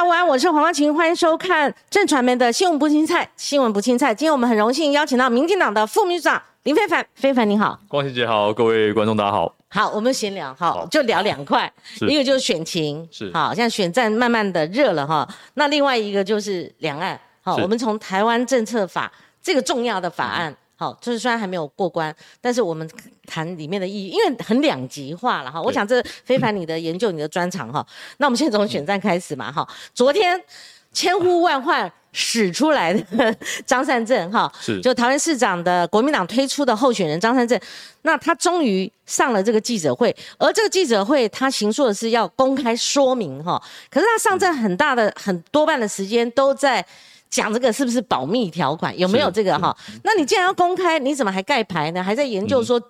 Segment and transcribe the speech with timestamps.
[0.00, 4.14] 家午安，我是黄光琴，欢迎收看正传媒的新闻不青菜，新闻不青菜。
[4.14, 9.54] 今天我们很荣幸邀请到民进党的副秘书长林非凡，非凡你好，光熙姐好，各位观众大家好。
[9.68, 11.70] 好，我们闲聊哈，就聊两块，
[12.08, 15.28] 一个就是选情，是好，现在选战慢慢的热了哈。
[15.52, 19.12] 那另外一个就是两岸，好，我们从台湾政策法
[19.42, 20.56] 这个重要的法案。
[20.80, 22.88] 好，就是虽然还没有过关，但是我们
[23.26, 25.60] 谈里面的意义，因为很两极化了哈。
[25.60, 27.86] 我想这非凡你的研究，你的专长哈。
[28.16, 29.68] 那我们先从选战开始嘛哈。
[29.92, 30.42] 昨天
[30.90, 37.60] 千呼万唤使出来的 张善政哈，是就台湾市长的国民党推出的候选人张善政，
[38.00, 46.82] 那他终于上了这个记者会，而这个记者会他行说的是要公开说明哈，可是他上阵很大的很多半的时间都在。
[47.30, 48.98] 讲这个是不是保密条款？
[48.98, 49.76] 有没有这个哈？
[50.02, 52.02] 那你既然要公开，你怎么还盖牌呢？
[52.02, 52.82] 还在研究说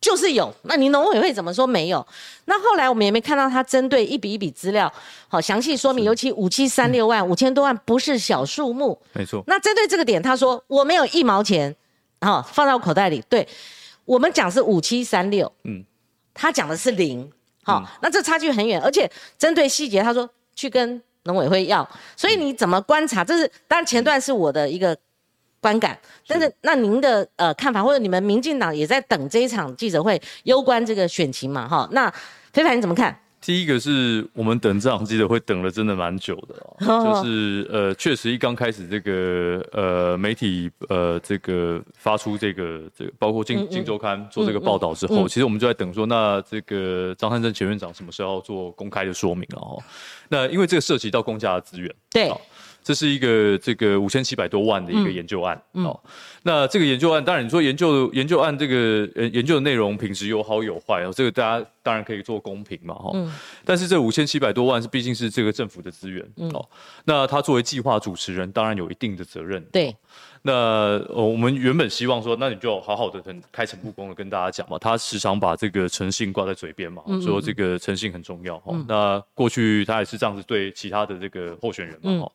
[0.00, 0.54] 就是有？
[0.62, 2.06] 那你农委会怎么说没有？
[2.44, 4.92] 那后来我们也没看到他针对一笔一笔资料
[5.28, 9.42] 好详细说明，尤其五七三六万五千多万不是小数目，没错。
[9.46, 11.74] 那针对这个点，他说我没有一毛钱
[12.20, 13.24] 哈放到口袋里。
[13.30, 13.48] 对
[14.04, 15.82] 我们讲是五七三六，嗯，
[16.34, 17.30] 他讲的是零，
[17.62, 18.78] 好，那这差距很远。
[18.82, 21.02] 而且针对细节，他说去跟。
[21.24, 23.24] 农委会要，所以你怎么观察？
[23.24, 24.96] 这是当然前段是我的一个
[25.60, 31.68] 观感，但是那您的呃看法，或者你们民进党也在等这一场记者会，攸关这个选情嘛？
[31.68, 32.12] 哈，那
[32.52, 33.14] 非凡你怎么看？
[33.50, 36.54] 第一个是我们等这场记者会等了真的蛮久的
[36.86, 49.82] 哦， 就是呃，确实一刚开始这个呃媒体呃这个发出这个这个包括《金金周刊》做这个报道之后，其实我们就在等说，那这个张汉正前院长什么时候要做公开的说明啊哦？
[50.28, 52.32] 那因为这个涉及到公家的资源，对。
[52.82, 55.98] 这是一个这个五千七百多万的一个研究案哦。
[56.42, 63.12] 那这个研究案，当然你说研究研究案这个呃研究的内容品质有好有坏哦，这个大家当然可以做公平嘛哈。
[63.64, 66.66] 但是这五千七百多万是毕竟是这个政府的资源哦。
[67.04, 69.62] 那他作为计划主持人，当然有一定的责任。
[69.72, 69.94] 对。
[70.42, 74.78] 那我们原本希望说，那你就好好的很开诚布公的跟大家讲嘛。
[74.78, 78.74] 他时常把这个诚信挂在嘴边嘛，说这个诚信很重要哈。
[78.88, 82.32] 那过去他也是这样子对其他的这个候选人嘛哈。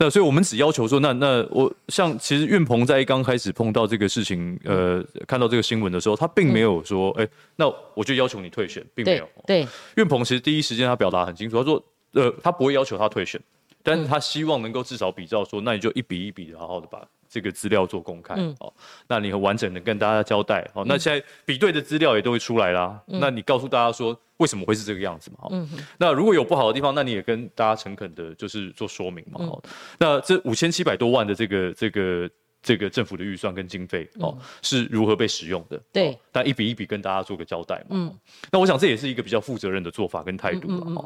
[0.00, 7.26] 那所以我们只要求说，那那我像其实苑鹏在刚开始碰到这个事情，呃，看到这个新闻的时候，他并没有说，哎，
[7.56, 9.28] 那我就要求你退选，并没有。
[9.46, 9.66] 对。
[9.96, 11.82] 苑鹏其实第一时间他表达很清楚，他说，
[12.12, 13.40] 呃，他不会要求他退选，
[13.82, 17.06] 但是他希望能够至少比照说，那你就一笔一笔的好好的把。
[17.30, 18.72] 这个资料做公开，哦，
[19.06, 25.68] 那你很完整的跟大家交代，哦，那现在比对的资料也都会出来啦，那你告诉大家说为什么会是这个样子嘛，哦，
[25.98, 29.62] 那如果有不好的地方，那你也跟大家诚恳的，就是做说明嘛，哦，
[29.98, 32.26] 那这五千七百多万的这个这个。
[32.62, 35.80] 这个政府的预算跟经费哦是如何被使用的？
[35.92, 37.90] 对，但一笔一笔跟大家做个交代嘛。
[37.90, 38.14] 嗯，
[38.50, 41.04] 那我想这也是一个比较负责任的做法跟态度了哈。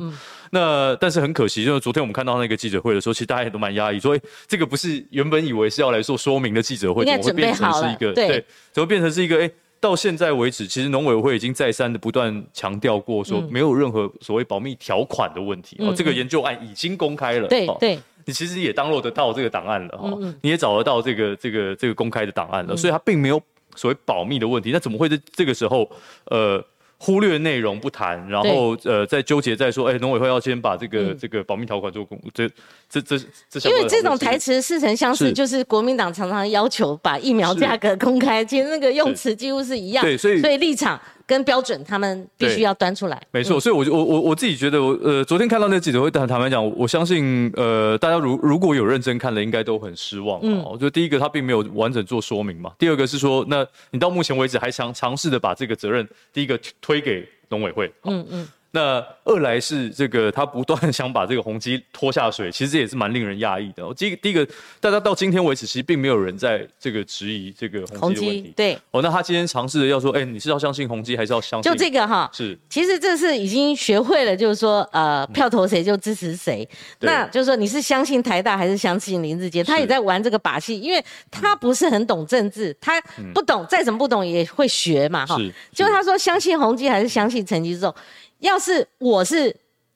[0.51, 8.45] 那但是很可惜，就是昨天我们看到那个记者会的时候，其实大家也都蛮压抑，说这个不是原本以为是要来做说明的记者会，怎么会变成是一个对？
[8.73, 9.41] 怎么变成是一个？
[9.41, 15.93] 哎，到现在为止，其实农委会已经再三的不断强调过，说没有任何所谓保密条款的问题哦。
[15.95, 17.99] 这个研究案已经公开了，对对。
[18.25, 23.43] 你其实也当落得到这个档案了哈，你也找得到这个这个这个公开的档案了，所以它并没有
[23.75, 24.71] 所谓保密的问题。
[24.73, 25.91] 那怎么会在这个时候
[26.27, 26.63] 呃
[26.99, 32.49] 忽略内容不谈，然后呃在纠结在说，哎，农委会要先把这个这个保密条款做公，这
[32.89, 33.19] 这这
[33.51, 41.01] 这因为这种台词似曾相识，就是国民党常常要求把疫苗价格公开，其实那个用词几乎是一样，对，所以所以立场。
[41.33, 43.19] 跟标准，他们必须要端出来。
[43.31, 50.39] 没错，所以，我我我我自己觉得，我呃，昨天看到那个记者会，坦坦白讲，我相信，呃，大家如如果有认真看了，应该都很失望。
[50.43, 52.73] 嗯，我觉得第一个，他并没有完整做说明嘛。
[52.79, 57.91] 第二个是说，那你到目前为止还想尝试的把这个责任，第一个推给农委会。
[58.05, 58.47] 嗯嗯。
[58.75, 63.83] 那二来是这个，他不断想把这个宏基拖下水， 其实也是蛮令人讶异的。
[63.95, 64.47] 第一第一个，
[64.81, 68.53] 大家到今天为止，其实并没有人在这个质疑这个宏基的问题。
[68.57, 71.71] 对，哦，那他今天尝试着要说，哎，你是要相信宏基，还是要相信？
[71.71, 76.67] 就这个哈，是，其实这是已经学会了，就是说，呃，票投谁就支持谁。
[77.01, 79.63] 那就是说，你是相信台大，还是相信林志杰？
[79.63, 82.99] 他也在玩这个把戏，因为他不是很懂政治，他
[83.35, 85.37] 不懂，再怎么不懂也会学嘛，哈。
[85.75, 87.95] 就他说相信宏基，还是相信陈吉仲？
[88.43, 89.55] 要是我是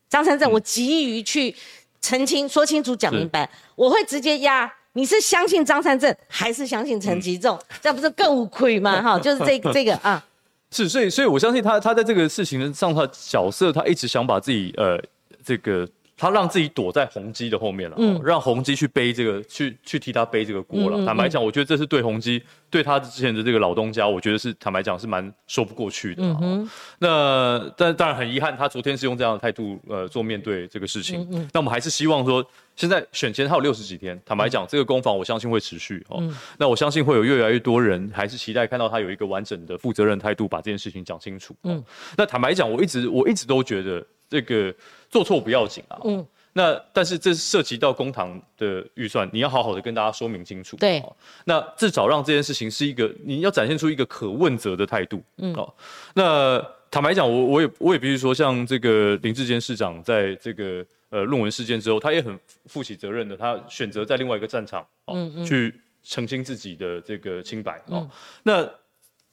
[0.09, 1.55] 张三正，我急于去
[2.01, 4.73] 澄清、说清楚、讲明白，我会直接压。
[4.93, 7.59] 你是相信张三正，还是相信陈吉仲？
[7.83, 9.03] 这不是更无愧吗？
[9.03, 10.25] 哈， 就是这这个啊。
[10.71, 14.99] 是，所以，所以我相信他，他在这个事情上，他角色，他一直想把自己呃
[15.45, 21.05] 这个他让自己躲在宏基的后面了，嗯，让宏基去背这个，去去替他背这个锅了。
[21.05, 26.23] 坦白讲，我觉得这是对宏基，对他之前的这个老东家，我觉得是坦白讲是蛮说不过去的。
[26.41, 26.67] 嗯
[26.99, 31.29] 那但当然很遗憾，他昨天是用这样的态度呃做面对这个事情。
[31.31, 32.43] 嗯那我们还是希望说，
[32.77, 36.23] 现在选前还有六十几天，坦白讲，这个攻防我相信会持续哦。
[36.57, 41.55] 那我相信会有越来越多人还是期待看到他有一个完整的负责任态度，把这件事情讲清楚。
[41.65, 41.85] 嗯。
[42.17, 44.75] 那坦白讲，我一直我一直都觉得这个。
[45.08, 51.03] 做错不要紧啊，嗯，那但是这涉及到公堂的预算，你要好好的跟大家说明清楚，对，
[51.44, 55.75] 那至少让这件事情是一个你要展现出一个可问责的态度，嗯，哦，
[56.14, 56.58] 那
[56.91, 68.09] 坦白讲，我我也我也必须说，像这个林志坚市长在这个呃论文事件之后，他也很负起责任的，他选择在另外一个战场，嗯嗯，去澄清自己的这个清白，哦，
[68.43, 68.69] 那。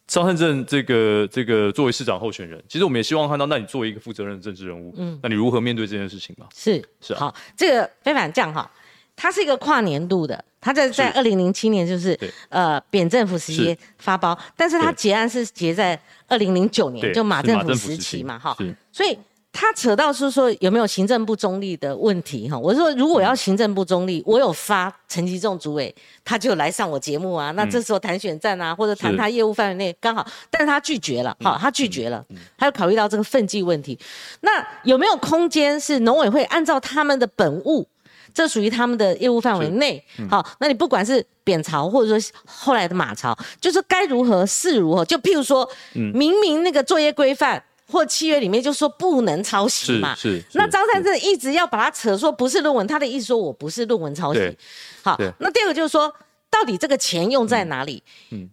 [0.06, 6.46] 张汉正这个这个作为市长候选人，其实我们也希望看到，那你作为一个负责任的政治人物，嗯，那你如何面对这件事情嘛？
[6.54, 8.70] 是是好，这个非凡这样哈，
[9.16, 12.18] 它是一个跨年度的，他在在二零零七年就是
[12.48, 15.98] 呃扁政府时期发包，但是他结案是结在
[16.28, 18.56] 二零零九年，就马政府时期嘛，哈，
[18.92, 19.18] 所以。
[19.56, 22.58] 他扯到是说有没有行政不中立的问题哈？
[22.58, 27.52] 我说如果要行政不中立，我有发陈吉仲主委，他就来上我节目啊。
[27.52, 32.22] 那这时候谈选战啊，或者谈他业务范围内刚好，但是他拒绝了，好，他拒绝了，
[32.58, 33.96] 他要考虑到这个分际问题。
[34.40, 34.50] 那
[34.82, 37.86] 有没有空间是农委会按照他们的本务，
[38.34, 40.04] 这属于他们的业务范围内？
[40.28, 45.04] 好，那你不管是扁朝或者说后来的马朝，就是该如何是如何。
[45.04, 47.62] 就譬如说，明明那个作业规范。
[47.90, 50.42] 或契约里面就说不能抄袭嘛，是。
[50.54, 54.56] 那张三正一直要把它扯说不是论文，他的意思说我不是论文抄袭。
[55.02, 56.12] 好，那第二个就是说，
[56.50, 58.02] 到底这个钱用在哪里？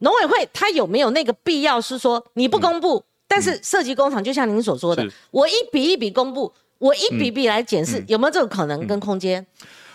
[0.02, 9.46] 农委会他有没有那个必要是说你不公布，但是涉及工厂，就像您所说的，我一笔一笔公布，我一笔笔来检视，有没有这个可能跟空间？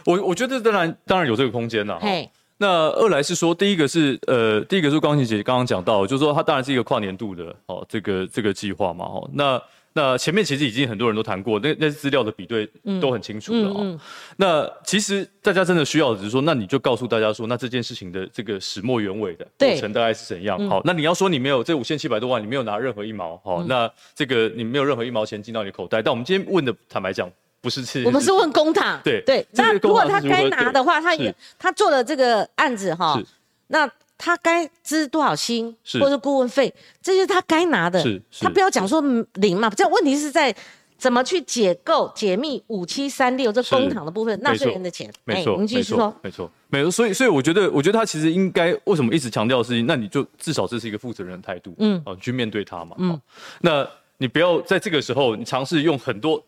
[0.04, 1.98] 我我觉得当然当然有这个空间了。
[2.00, 2.30] 嘿。
[2.58, 9.62] 那二来是说，第一个是呃，第一个是光晴姐刚刚讲到，就是说它当然是一个跨年度的哦，这个这个计划嘛，哦，那
[9.92, 12.66] 那前面其实已经很多人都谈过，那那资料的比对
[13.00, 13.98] 都很清楚的哦。
[14.36, 20.58] 那其实大家真的需要的只是说，那你就告诉大家说，那这件事情的这个始末原委的过程大概是怎样？
[20.68, 26.00] 好，那你要说你没有这五千七百多万，你没有拿任何一毛，好，那这个你没有任何一毛钱进到你口袋。
[26.00, 27.30] 但我们今天问的，坦白讲。
[27.66, 29.00] 不是，我们是问公堂。
[29.02, 33.20] 对对，那如果他该拿的话，他也他做了这个案子哈，
[33.66, 36.72] 那他该支多少薪，或者顾问费，
[37.02, 38.00] 这是他该拿的。
[38.00, 39.02] 是，他不要讲说
[39.34, 39.68] 零嘛。
[39.70, 40.54] 这问题是在
[40.96, 45.12] 怎么去解构、解密五七三六这公堂的部分，纳税人的钱。
[45.24, 46.90] 没错，没错，没错，没错。
[46.92, 52.94] 所以，所以我觉得，我觉得他其实应该为什么一直强调的事情，那你就至少这是一个负责任的态度，嗯，哦，去面对他嘛。
[52.98, 53.20] 嗯，
[53.60, 53.84] 那
[54.18, 56.40] 你不要在这个时候，你尝试用很多。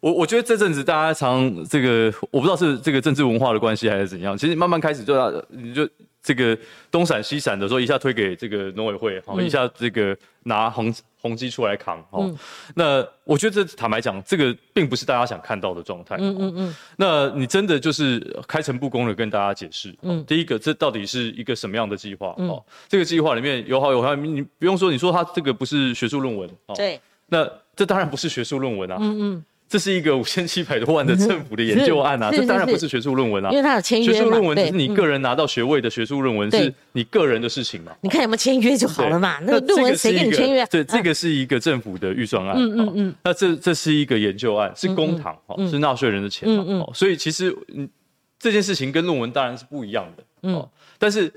[0.00, 4.36] 我我觉得这阵子大家常这个，我不知道是这个政治文化的关系还是怎样。
[4.36, 5.88] 其实慢慢开始就你就
[6.22, 6.56] 这个
[6.90, 12.34] 东闪西闪的时候，一下推给这个农委会，好，一下这个拿红红机出来扛，哦。
[12.74, 16.16] 那我觉得这坦白讲，这个并不是大家想看到的状态。
[16.18, 16.76] 嗯嗯嗯。
[16.96, 19.94] 那你真的就是开诚布公的跟大家解释。
[20.02, 20.24] 嗯。
[20.24, 22.34] 第一个，这到底是一个什么样的计划？
[22.38, 26.48] 哦，这个计划里面有好有坏，你不用说，你说它这个不是学术论文。
[26.74, 26.98] 对。
[27.32, 28.96] 那这当然不是学术论文啊。
[28.98, 29.44] 嗯嗯。
[29.70, 37.92] 这是一个五千七百多万的政府的研究案啊， 这当然不是学术论文啊，因为他有签约学术论文只是你个人拿到学位的学术论文，是你个人的事情嘛？
[38.00, 39.38] 你看有没有签约就好了嘛？
[39.44, 40.66] 那个论文谁跟你签约？
[40.66, 42.56] 对，这个是一个政府的预算案。
[42.58, 43.14] 嗯嗯嗯。
[43.22, 46.64] 那这这是一个研究案，是公帑哦，是纳税人的钱嘛？
[46.84, 47.88] 哦，所以其实嗯，
[48.40, 50.24] 这件事情跟论文当然是不一样的。
[50.42, 50.68] 嗯。
[50.98, 51.32] 但是。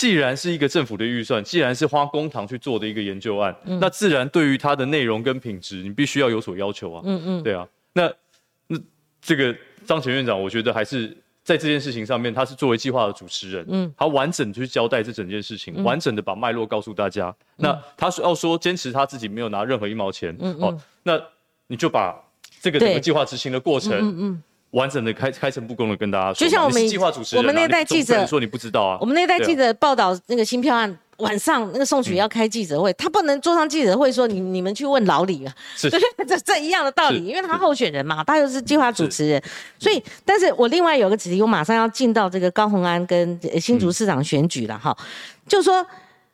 [0.00, 7.02] 既然是一个政府的预算，既然是花公帑去做的一个研究案，那自然对于它的内容跟品质，你必须要有所要求啊。
[7.04, 7.68] 嗯嗯，对啊。
[7.92, 8.10] 那
[8.68, 8.78] 那
[9.20, 9.54] 这个
[9.84, 11.14] 张前院长，我觉得还是
[11.44, 17.36] 在这件事情上面，他是作为计划的主持人，嗯，他完整去交代这整件事情，完整的把脉络告诉大家。
[17.56, 21.20] 那他说要说坚持他自己没有拿任何一毛钱，嗯哦，那
[21.66, 22.18] 你就把
[22.62, 24.42] 这个整个计划执行的过程，嗯嗯。
[24.70, 28.98] 完整的开开诚布公的跟大家说，就像我们计划主持人，我们那代记者说你不知道啊。
[29.00, 35.90] 我们那代记者报道那个新票案，晚上那个宋曲要开记者会，他不能坐上记者会说你你们去问老李啊，是。
[36.26, 39.42] 这这一样的道理，因为他候选人嘛，他又是计划主持人，
[39.78, 44.96] 所以但是我另外有个主题，我马上要进到这个高鸿安跟新竹市长选举了哈，
[45.48, 45.84] 就说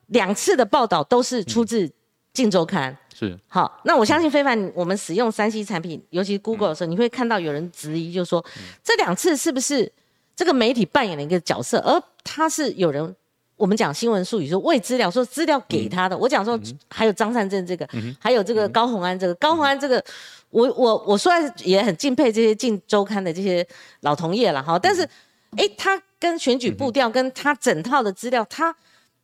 [0.08, 1.86] 两次的报道都是出自
[2.34, 2.92] 《镜周刊》。
[3.18, 3.38] 是。
[3.46, 8.44] 好，那我相信非凡，我们使用三 C 产品，尤其 Google 的时候，你会看到有人质疑，就是说
[8.84, 9.90] 这两次是不是
[10.34, 13.16] 这个媒体扮演了一个角色，而他是有人
[13.56, 16.18] 我们讲新闻术语说未资料，说资料给他的。
[16.18, 17.88] 我讲说还有张善政这个，
[18.20, 20.04] 还有这个高鸿安这个，高鸿安这个，
[20.50, 23.66] 我我我虽然也很敬佩这些进周刊的这些
[24.00, 25.08] 老同业了哈，但是，
[25.56, 28.74] 哎，他跟选举步调，跟他整套的资料，他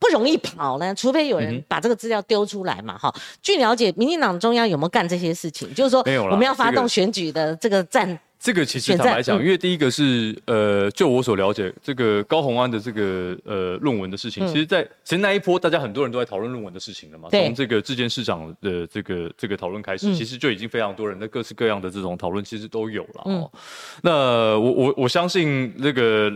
[0.02, 3.14] 不容易跑呢，除非有人把这个资料丢出来嘛哈。
[3.40, 5.72] 据了解，民进党中央有没有干这些事情？
[5.72, 8.18] 就是说，没有我们要发动选举的这个战。
[8.40, 17.28] 这个其实坦白讲，因为第一个是呃，就我所了解，这个高鸿安的这个呃论文的事情，其实，在其实那一波，大家很多人都在讨论论文的事情了嘛。
[17.30, 23.22] 从这个质监市长的这个这个讨论开始，其实就已经非常多人的各式各样的这种讨论，其实都有了。
[23.26, 23.48] 哦，
[24.02, 26.28] 那我我我相信那个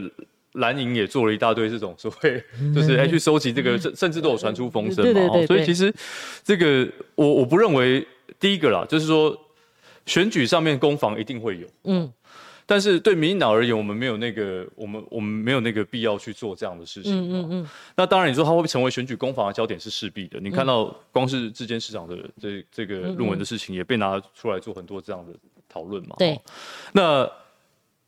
[0.57, 2.45] 蓝营也做了一大堆这种所谓，
[2.75, 5.47] 就是哎去收集这个，甚甚至都有传出风声嘛。
[5.47, 5.95] 所以其实
[6.45, 8.07] 这个我我不认为
[8.39, 9.37] 第一个啦，就是说。
[10.07, 12.09] 选举上面攻防一定会有，嗯，
[12.65, 17.69] 但是对民进党而言，我们没有那个，我们我们没有那个必要去做这样的事情，嗯嗯嗯。
[17.97, 20.39] 那当然，你说它会不会成为选举攻防的焦点是势必的。
[20.39, 25.33] 你看到光是质监市长的这这个论文的事情，也被拿出来做很多这样的
[25.69, 26.15] 讨论嘛？
[26.21, 26.41] 对，
[26.93, 27.29] 那。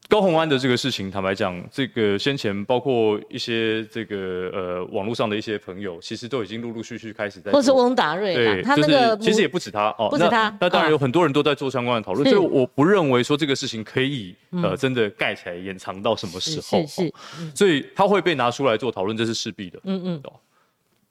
[0.09, 17.15] 高鸿安的这个事情，坦白讲，这个先前包括一些这个呃网络上的一些朋友，其实都已经陆陆续续开始在，或是翁达瑞，对，他那个其实也不止他哦，不止他，那当然有很多人都在做相关的讨论，所以我不认为说这个事情可以呃真的盖起来掩藏到什么时候，是是，
[17.55, 20.23] 所以他会被拿出来做讨论，这是势必的，嗯嗯，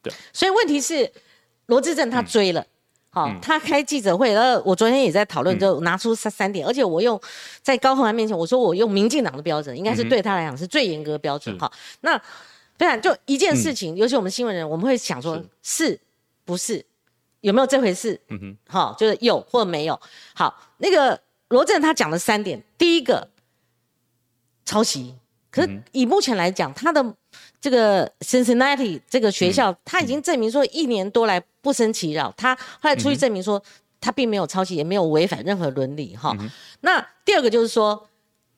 [0.02, 1.08] 对，所以问题是
[1.68, 2.66] 罗志正他追了。
[3.18, 7.20] 好，他开记者会，然后我昨天也在讨论，就拿出三三点，而且我用
[7.64, 11.58] 在高鸿安面前，我说我用民进党的标准，应该是对他来讲是最严格的标准。
[11.58, 11.72] 好，
[12.02, 12.16] 那
[12.78, 16.00] 不然就一件事情，尤其我们新闻人，我们会想说，是
[16.46, 16.86] 不是
[17.42, 18.22] 有没有这回事？
[18.30, 20.00] 嗯哼，好，就是有或没有。
[20.36, 21.20] 好，那个
[21.50, 23.28] 罗振他讲了三点，第一个
[24.64, 25.16] 抄袭，
[25.50, 27.16] 可是以目前来讲，他的。
[27.60, 32.34] 这个 Cincinnati 这个学校，他已经证明说一年多来不生其扰。
[32.38, 33.62] 他后来出去证明说，
[34.00, 36.34] 他并没有抄袭，也没有违反任何伦理哈。
[36.80, 38.08] 那第二个就是说，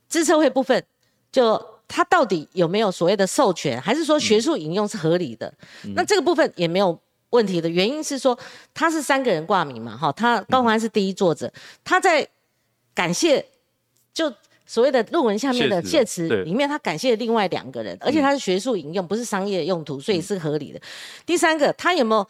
[0.07, 0.83] 知策会部分，
[1.31, 5.51] 就他到底有没有所谓的授权，还是说学术引用是合理的？
[5.95, 6.95] 那这个部分也没有
[7.31, 8.37] 问题的原因是说，
[8.75, 11.51] 他是三个人挂名嘛哈，他高宏安是第一作者，
[11.83, 12.27] 他在
[12.93, 13.43] 感谢
[14.13, 14.31] 就。
[14.71, 20.79] 所谓的论文下面的谢词里面，他感谢另外两个人，而且他是学术引用，不是商业用途，所以是合理的。
[21.25, 22.27] 第三个，他有没有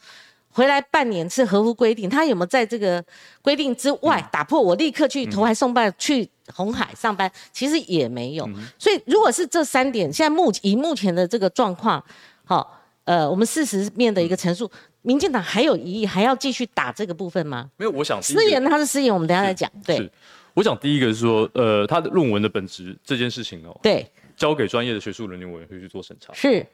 [0.51, 2.09] 回来半年是合乎规定？
[2.09, 3.03] 他有没有在这个
[3.41, 4.61] 规定之外打破？
[4.61, 8.49] 我立刻去投怀送抱去红海上班，其实也没有。
[8.77, 12.03] 所以，如果是这三点，现在目以目前的这个状况，
[12.45, 14.69] 好，呃，我们事实面的一个陈述，
[15.03, 17.69] 民进党还有疑义，还要继续打这个部分吗？
[17.77, 19.71] 没有，我想私言，他是私言，我们等下再讲。
[19.85, 20.11] 对。
[20.55, 24.05] 我想第一个是说，呃，他的论文的本质这件事情哦，对，
[24.39, 26.33] 交给专业的学术伦理委员会去做审查。
[26.33, 26.65] 是，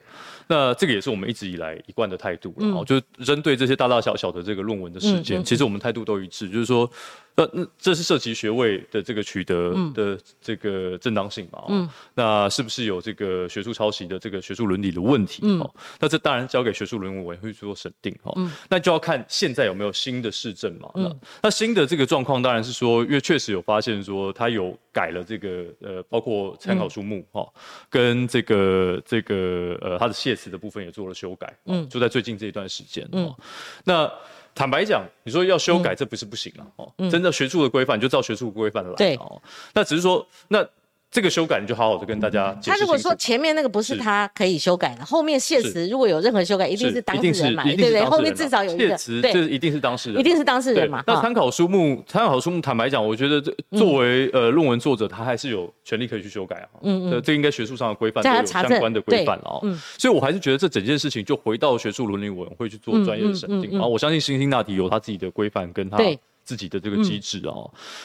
[0.47, 6.89] 那这个也是我们一直以来一贯的态度，哦，就是针对这些大大小小的这个论文的事件，其实我们态度都一致，就是说。
[7.37, 11.65] 那那这是涉及学位的这个取得的这个正当性嘛？
[11.67, 15.41] 嗯，那是不是有这个学术抄袭的这个学术伦理的问题？
[15.43, 18.31] 嗯，那这当然交给学术伦理委员会去做审定哈。
[18.37, 20.89] 嗯，那就要看现在有没有新的市政嘛？
[20.95, 27.45] 嗯，那新的这个状况当然是说，因为确实有发现说他有改了这个呃，包括参考书目哈，
[27.89, 31.53] 跟这个这个呃他的谢词的部分也做了修改。
[31.65, 33.05] 嗯，就在最近这一段时间。
[33.11, 33.35] 嗯，
[33.83, 34.09] 那。
[34.55, 36.91] 坦白讲，你说要修改，这不是不行了哦。
[37.11, 39.39] 真的学术的规范，就照学术规范来哦。
[39.75, 40.67] 那只是说那。
[41.15, 42.71] 这个修改你就好好的跟大家解释。
[42.71, 48.03] 他如果说前面那个不是他可以修改的，后面谢词如果有任何修改，一定是当事人嘛，对不对？
[48.03, 51.01] 后面至少有一个对，这一定是当事人，一定是当事人嘛。
[51.07, 56.67] 那参考书目，参考书目，坦白讲，我觉得这作为呃论文作者，他还是有权利可以去修改啊。
[56.81, 59.59] 嗯嗯，这应该学术上的规范都有相关的规范了啊。
[59.63, 63.85] 嗯，所以我还是觉得这整件事情就回到学术伦理委员会去做专业的审定啊。
[63.85, 65.97] 我相信新星大体有他自己的规范跟他
[66.43, 67.55] 自己的这个机制啊。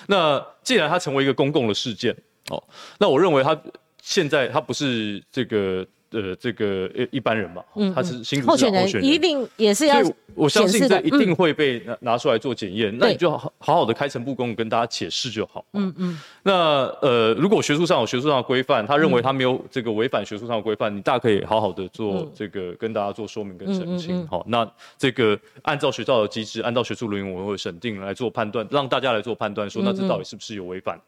[0.06, 2.14] 那既然它成为一个公共的事件。
[2.48, 2.62] 哦，
[2.98, 3.60] 那我认为他
[4.02, 7.62] 现在他不是这个呃这个一一般人嘛，
[7.94, 10.02] 他是新候选人，一定也是要，
[10.34, 12.96] 我相信这一定会被拿拿出来做检验。
[12.98, 15.64] 那你就好好好的开诚布公跟大家解释就好。
[15.74, 16.18] 嗯嗯。
[16.42, 24.26] 那呃，如果学术上有学术上的规范，他认为他没有这个违反学术上的规范，你大可以好好的做这个跟大家做说明跟澄清。
[24.26, 24.68] 好，那
[24.98, 30.98] 这个按照学校的机制，按照学术伦理委员会审定来做判断，让大家来做判断，说那这到底是不是有违反？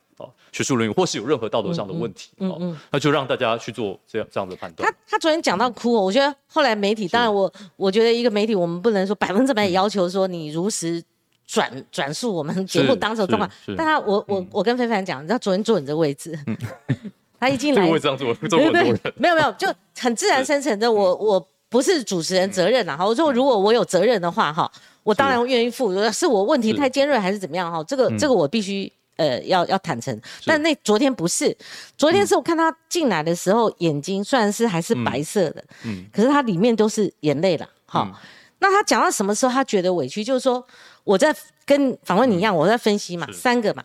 [0.52, 4.88] 学术伦理或是有任何道德上的问题，嗯嗯，那就让大家去做这样这样的判断。
[4.88, 11.02] 他他昨天讲到哭，我觉得后来媒体，当然我我觉得一个媒体，我们不能说百分之百要求说你如实
[11.46, 13.50] 转转述我们节目当时的状况。
[13.76, 16.38] 但他我我我跟非凡讲，你知道昨天坐你这位置，
[17.40, 19.66] 他一进来会这样做，做很多人， 没有没有，就
[19.98, 20.90] 很自然生成的。
[20.90, 22.96] 我我不是主持人责任啦。
[22.96, 24.70] 哈，我说如果我有责任的话，哈，
[25.02, 25.92] 我当然愿意负。
[26.12, 27.72] 是我问题太尖锐还是怎么样？
[27.72, 28.92] 哈，这个这个我必须
[29.28, 30.20] 呃要要坦诚。
[30.44, 31.56] 但那昨天不是，
[31.96, 37.68] 昨天是我看他进来的时候，眼睛虽然是还是白色的，嗯，可是他里面都是眼泪了。
[37.86, 38.10] 哈，
[38.58, 40.24] 那他讲到什么时候他觉得委屈？
[40.24, 40.64] 就是说
[41.04, 43.84] 我在跟访问你一样，我在分析嘛，三个嘛，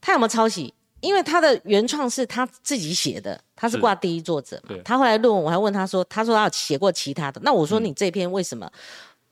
[0.00, 0.72] 他有没有抄袭？
[1.00, 4.74] 因为他的原创是他自己写的，他是挂第一作者嘛。
[4.82, 7.40] 他后来论文，我还问他说，他说他有写过其他的。
[7.44, 8.68] 那我说你这篇为什么，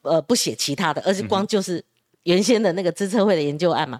[0.02, 1.82] 呃，不写其他的，而是光就是
[2.24, 3.98] 原先的那个资策会的研究案嘛？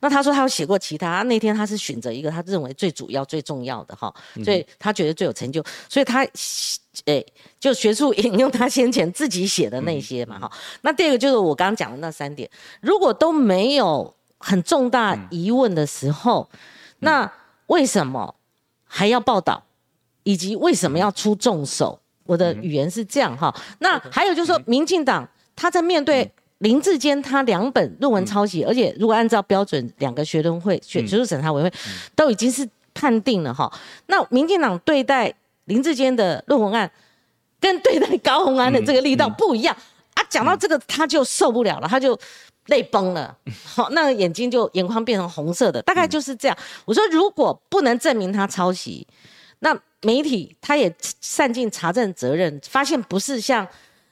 [0.00, 1.22] 那他说他有写过其他。
[1.22, 4.12] 那天他是选择一个他认为最主要、最重要的哈，
[4.44, 6.26] 所以他觉得最有成就，所以他
[7.06, 7.24] 诶
[7.58, 10.50] 就学术引用他先前自己写的那些嘛哈。
[10.82, 16.48] 那第二个就是我刚刚讲的那三点，如果都没有很重大疑问的时候。
[17.00, 17.32] 那
[17.66, 18.34] 为什么
[18.84, 19.62] 还要报道，
[20.24, 21.96] 以及为什么要出重手？
[22.24, 23.54] 我的语言是这样哈。
[23.78, 26.28] 那还有就是说，民进党他在面对
[26.58, 31.78] 林志坚他两本论文抄袭，而且如果按照标准，两个学论会、学学术审查委员会
[32.14, 33.72] 都已经是判定了哈。
[34.06, 35.32] 那民进党对待
[35.64, 36.90] 林志坚的论文案，
[37.60, 39.76] 跟对待高鸿安的这个力道不一样
[40.14, 40.22] 啊。
[40.28, 42.18] 讲到这个，他就受不了了，他就。
[42.68, 43.34] 泪崩了，
[43.64, 46.58] 好，那个眼睛就眼眶变成红色的，大概就是这样。
[46.84, 49.06] 我说，如果不能证明他抄袭，
[49.60, 53.66] 那媒体他也善尽查证责任，发现不是像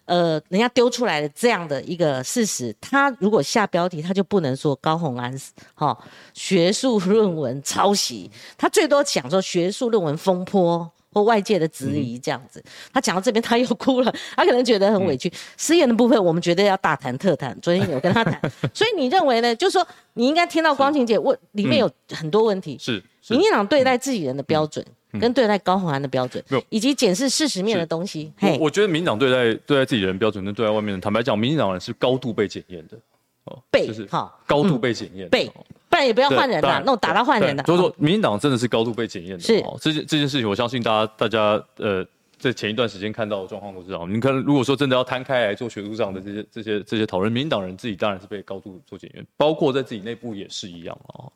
[0.06, 5.32] 呃人家丢出来的这样的一个事实，他如果下标题，他就不能说高鸿安
[5.74, 5.96] 哈
[6.32, 10.90] 学术论文抄袭，他最多讲说学术论文风波。
[11.12, 15.32] 或外界的质疑这样子，他讲到这边他又哭了，他可能觉得很委屈。
[15.56, 17.58] 失言的部分，我们绝对要大谈特谈。
[17.62, 18.38] 昨天有跟他谈，
[18.74, 19.56] 所以你认为呢？
[19.56, 24.84] 就是说，你应该听到光晴姐问里面有很多问题，是民进党对待自己人的标准，
[25.18, 28.32] 跟对待高鸿安的标准，以及检视事实面的东西。
[28.40, 32.96] 我我觉得民进党对待对待自己人标准跟对待外面的，坦白讲，民进党人是高度被检验的。
[33.44, 35.46] 哦被就是哈，高度被检验，被
[35.88, 37.62] 不然也不要换人了，那种打到换人的。
[37.62, 39.40] 所以说，民进党真的是高度被检验的。
[39.40, 42.04] 是这件这件事情，我相信大家大家呃，
[42.36, 44.04] 在前一段时间看到的状况都知道。
[44.08, 51.30] 你看，如果说真的要摊开来做学术上的这些这些这些讨论，民进党人自己当然是被高度做检验，包括在自己内部也是一样啊。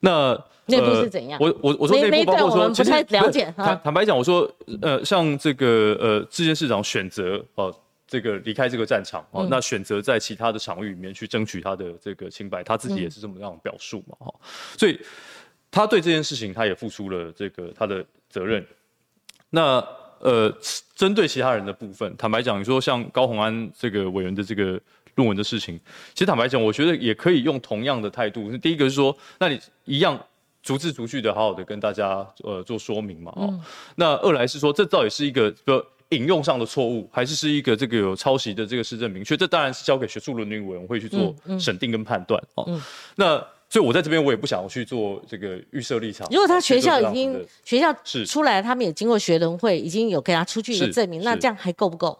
[0.00, 0.32] 那
[0.66, 1.38] 内部是怎样？
[1.40, 3.52] 我我我说内部包括说，不太了解。
[3.56, 4.50] 坦坦白讲，我说
[4.82, 7.74] 呃，像这个呃，志坚市长选择哦。
[8.10, 14.34] 这个离开这个战场哦，那选择在其他的场域里面去争取他的这个清白，他自己也是这么样表述嘛哈，
[14.78, 14.98] 所以
[15.70, 18.66] 他对这件事情他也付出了这个他的责任。
[19.50, 19.86] 那
[20.20, 20.50] 呃，
[20.94, 24.80] 针对其他人的部分，坦白讲，你说像高鸿安这个委员的这个
[25.18, 25.78] 论文的事情，
[26.14, 28.56] 其实坦白讲，我觉得也可以用同样的态度。
[28.56, 30.18] 第一个是说，那你一样
[30.62, 33.60] 逐字逐句的好好的跟大家呃做说明嘛哦。
[33.96, 35.84] 那二来是说，这到底是一个说。
[36.12, 42.80] 引用上的错误，还是是一个这个有抄袭的这个事证明确，这当然是交给学术伦理委员会去做审定跟判断哦。
[43.16, 43.36] 那
[43.68, 46.26] 所以我在这边我也不想去做这个预设立场。
[46.30, 52.18] 如果他学校已经学校是出来，他们也经过学伦会，已经有给他出具一个证明，那这样还够不够？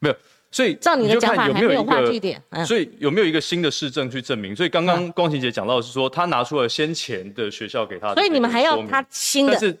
[0.00, 0.16] 没有，
[0.50, 2.42] 所以照你的讲法还没有画据点。
[2.66, 4.56] 所以有没有一个新的市政去证明？
[4.56, 9.52] 所以刚刚光晴姐讲到的是说，他拿出了先前的学校给他，所以你们还要他新的？
[9.52, 9.78] 但是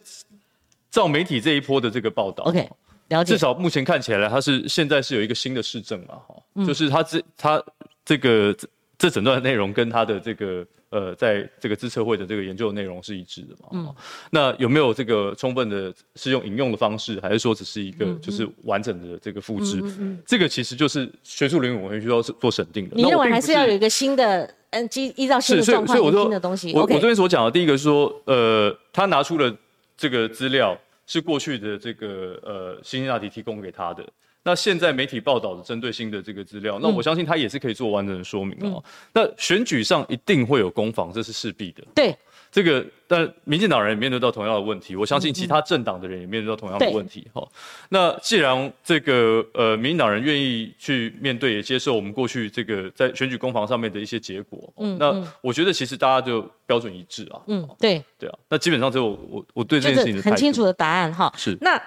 [0.90, 2.68] 照媒体这一波的这个报道，OK
[3.08, 3.34] 了解。
[3.34, 7.62] 至少目前看起来，她是现在是有一个新的市政嘛，哈，就是她这她
[8.04, 8.56] 这个
[8.96, 13.94] 这整段内容跟她的这个呃，在这个资策会的这个研究内容是一致的嘛，嗯，
[14.30, 19.80] 那有没有这个充分的是用引用的方式，还是说只是一个就是完整的这个复制？
[19.82, 22.96] 嗯这个其实就是学术领域我们需要做审定的。
[22.96, 26.72] 你认为还是要有一个新的嗯，依依照新的状况新的东西？
[26.72, 29.54] 我我这边所讲的第一个是说，呃，他拿出了
[29.96, 30.78] 这个资料。
[31.10, 34.06] 是过去的这个呃，辛辛那提提供给他的。
[34.42, 38.82] 那现在媒体报道的针对性的这个资料，那我相信他也是可以做完整的说明哦。
[39.12, 41.82] 那选举上一定会有攻防，这是势必的。
[41.94, 42.16] 对。
[42.50, 47.28] 这个，但民进党人也面对到同样的问题，我相信其他政党的人也面对到同样的问题。
[47.30, 47.46] 哈，
[47.90, 57.38] 那既然这个呃，民进党人愿意去面对，也接受我们过去这个在选举攻防上面的一些结果，嗯，那我觉得其实大家就标准一致啊。
[57.48, 58.38] 嗯，对，对啊。
[58.48, 61.30] 那基本上就我我我对这件事情很清楚的答案哈。
[61.36, 61.54] 是。
[61.60, 61.78] 那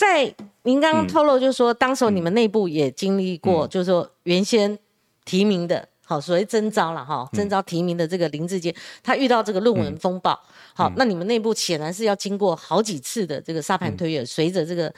[0.00, 4.78] 在您刚刚透露，就是说当时候你们内部也经历过，就是说原先
[5.26, 5.86] 提名的。
[6.06, 10.36] 好，所谓征招了哈，征招提名的这个林志坚，他遇到这个论文风暴，
[10.74, 14.92] 好，那你们内部显然是要经过好几次的这个沙盘推演，随着这个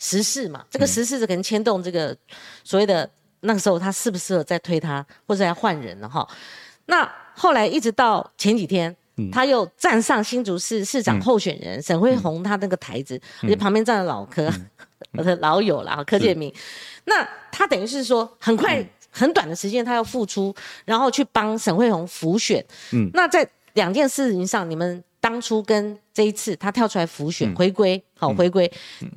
[0.00, 2.14] 时事嘛，这个时事是可能牵动这个
[2.64, 3.08] 所谓的
[3.40, 6.28] 那个时候他适不适合再推他，或者要换人了哈。
[6.86, 8.94] 那后来一直到前几天，
[9.32, 14.50] 他又站上新竹市市长候选人沈惠宏他那个台子，而且旁边站了老柯。
[15.12, 16.52] 我的 老友啦，柯建明。
[17.04, 20.52] 那他等于是说，很快很短的时间，他要付出，
[20.84, 22.64] 然后去帮沈惠宏辅选。
[22.92, 28.70] 嗯，那在两件事情上，你们当初跟这一次他跳出来辅选回归，好回归。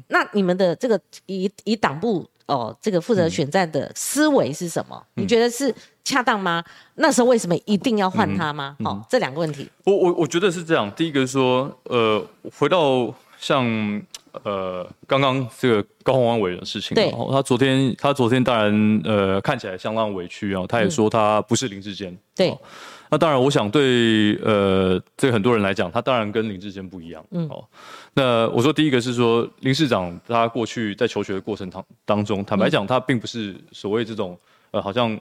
[0.09, 5.01] 那你们的这个以以党部哦，这个负责选战的思维是什么？
[5.15, 6.63] 你觉得是恰当吗？
[6.95, 8.75] 那时候为什么一定要换他吗？
[8.83, 9.69] 好，这两个问题。
[9.83, 10.91] 我我我觉得是这样。
[10.93, 12.25] 第一个说，呃，
[12.57, 14.01] 回到像。
[14.43, 22.55] 呃，刚刚这个高鸿安委的事情，对，他昨天他昨天当然呃看起来相当委屈啊，他也说他不是林志坚，对，
[23.09, 27.63] 那当然我想对呃这很多人来讲，他当然跟林志坚不一样，嗯，哦，
[28.13, 34.37] 那我说第一个是说林市长他过去在求学的过程当当中，坦白讲他并不是所谓这种
[34.71, 35.19] 呃好像。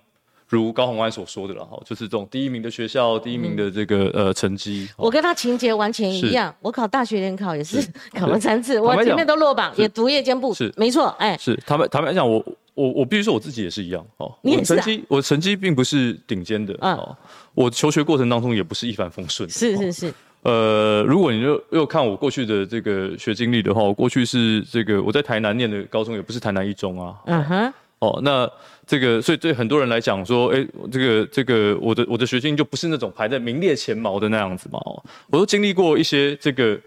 [0.48, 4.88] 如高鸿安所说的了哈，就是这种第一名的学校，第一名的这个呃成绩。
[4.96, 10.72] 我跟他情节完全一样，我考大学联考也是 考了三次，我前面都落榜，也读夜间部，是。
[10.76, 11.60] 没错，哎，是。
[11.66, 12.40] 坦白坦白讲，我
[12.76, 17.16] 我我必须说我自己也是一样哦，你成绩我成绩并不是顶尖的哦，
[17.54, 27.72] 我求学过程当中也不是一帆风顺，是是是，呃，如果你又又看我过去的这个学经历的话，我过去是这个我在台南念的高中，也不是台南一中啊，嗯哼。
[27.98, 28.46] 哦，那
[28.86, 30.62] 这个，所以对很多人来讲说，哎，
[30.92, 34.78] 这个这个，我的我的学经就不是那种排在名列前茅的那样子嘛。
[34.84, 36.78] 哦，我都经历过一些这个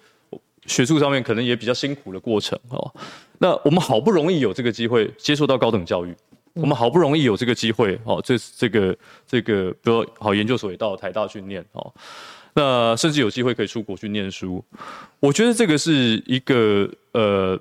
[0.69, 2.57] 学术上面可能也比较辛苦的过程。
[2.69, 2.93] 哦，
[3.39, 6.15] 那我们好不容易有这个机会接受到高等教育，
[6.53, 11.93] 我们好不容易有这个机会，哦，这这个这个，比如好研究所也到台大去念，哦，
[12.53, 14.63] 那甚至有机会可以出国去念书。
[15.19, 17.59] 我觉得这个是一个呃。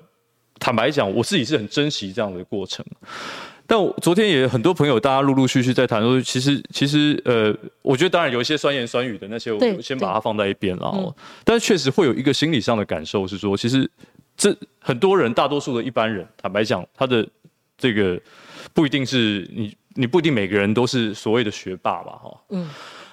[0.61, 2.85] 坦白讲，我自己是很珍惜这样的过程。
[3.69, 11.15] 但我昨天也很多朋友，大家陆陆续续在谈说，其实其实呃，我觉得当然有一些酸言酸语的那些，我先把它放在一边了。
[11.43, 13.87] 但是确实会有一个心理上的感受是说，其实
[14.35, 17.23] 这很多人，大多数的一般人，坦白讲，他的
[17.77, 18.19] 这个
[18.73, 22.13] 不一定是你，你不一定每个人都是所谓的学霸吧？
[22.13, 22.67] 哈，嗯，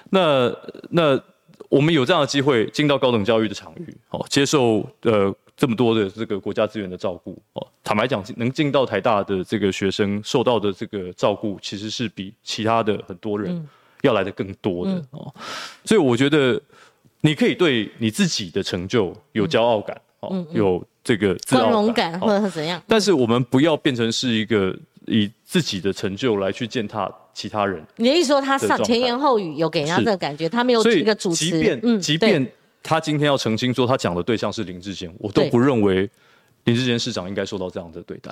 [0.08, 0.50] 那
[0.88, 1.20] 那
[1.68, 5.36] 我们有这样的机会进到高等教育的场域，哦，接受呃。
[5.56, 13.66] 这么多的这个国家资源的照顾哦，坦白讲，能进到台大的这个学生受到的这个照顾，其实是比其他的很多人
[14.02, 15.34] 要来的更多的哦。
[15.84, 16.60] 所以我觉得
[17.22, 22.82] 你可以对你自己的成就有骄傲感哦，有这个光荣感或者是怎样。
[22.86, 27.82] 但是我们不要变成是一个以自己的成就来去践踏其他人。
[27.96, 32.52] 你的意思说他上前言后语有给人家这个感觉，他没有一个主持，即便即便。
[32.86, 36.08] 他今天要澄清说，他讲的对象是林志坚，我都不认为
[36.64, 38.30] 林志坚市长应该受到这样的对待。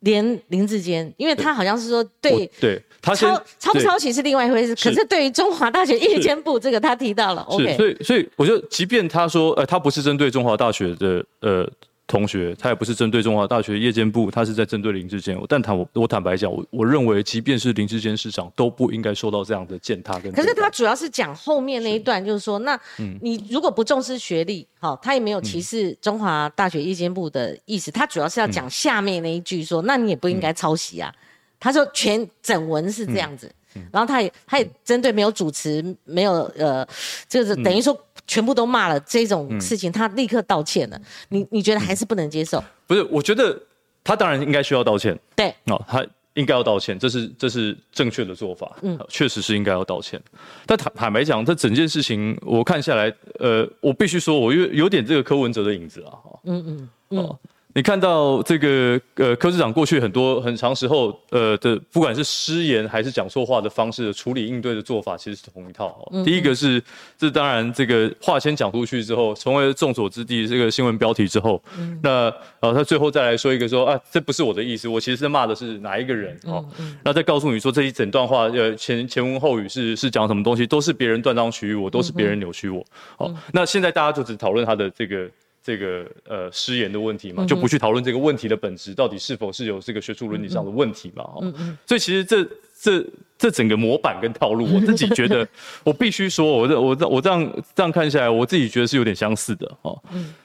[0.00, 4.74] 连林志坚，因为他好像是说对对，他抄抄不抄袭是另外一回事。
[4.76, 7.42] 可是对于中华大学夜间部这个，他提到了。
[7.42, 11.68] OK，所以所以我觉得，即便他说呃，他不是针对中华大学的呃。
[12.08, 15.38] 同学，他也不是针对中华大学夜间部，他是在针对林志坚。
[15.46, 20.32] 但坦我我坦白讲，我我认为，即便是林志坚市长，都不应该受到这样的践踏跟。
[20.32, 22.80] 可是他主要是讲后面那一段，就是说，那
[23.20, 27.90] 你如果不重视学历，好，他也没有歧视中华大学夜间部的意思。
[27.90, 31.14] 他主要是要讲下面那一句，说，那你也不应该抄袭啊。
[31.60, 33.52] 他说全整文是这样子，
[33.92, 36.88] 然后他也他也针对没有主持，没有呃，
[37.28, 37.94] 就是等于说。
[38.28, 41.00] 全部都骂了这种事情，他立刻道歉了。
[41.30, 42.62] 你你觉得还是不能接受？
[42.86, 43.60] 不是，我觉得
[44.04, 45.18] 他当然应该需要道歉。
[45.34, 48.76] 对，哦，他应该要道歉，这是这是正确的做法。
[48.82, 50.22] 嗯，确实是应该要道歉。
[50.66, 56.12] 但坦坦白讲，这整件事情我看下来，呃，我必须说，我有有点这个柯文哲的影子啊。
[56.44, 57.38] 嗯嗯嗯。
[57.78, 65.96] 你看到这个呃，柯市长过去很多很长时候呃的，不管是失言还是讲错话的方式的处理应对的做法，其实是同一套。
[66.24, 66.82] 第一个是，
[67.16, 71.62] 这当然这个话先讲出去之后，成为众所之地这个新闻标题之后，
[72.02, 76.68] 那呃他最后再来说一个说啊，这不是我的意思，我其实是骂的是哪一个人哦，
[77.04, 82.84] 那再告诉你说这一整段话呃前前文后语是是讲什么东西，都是别人断章取义，我都是别人扭曲我。
[83.18, 85.30] 哦，那现在大家就只讨论他的这个。
[85.68, 91.22] 这个呃失言的问题嘛，就不去讨论这个问题的本质到底是否是有这个学术伦理上的问题嘛？
[91.24, 91.54] 哦，
[91.84, 92.42] 所以其实这
[92.80, 93.04] 这
[93.36, 95.46] 这整个模板跟套路， 我自己觉得，
[95.84, 100.02] 我必须说，我这我这我这样这样看下来，我自己觉得是有点相似的哦。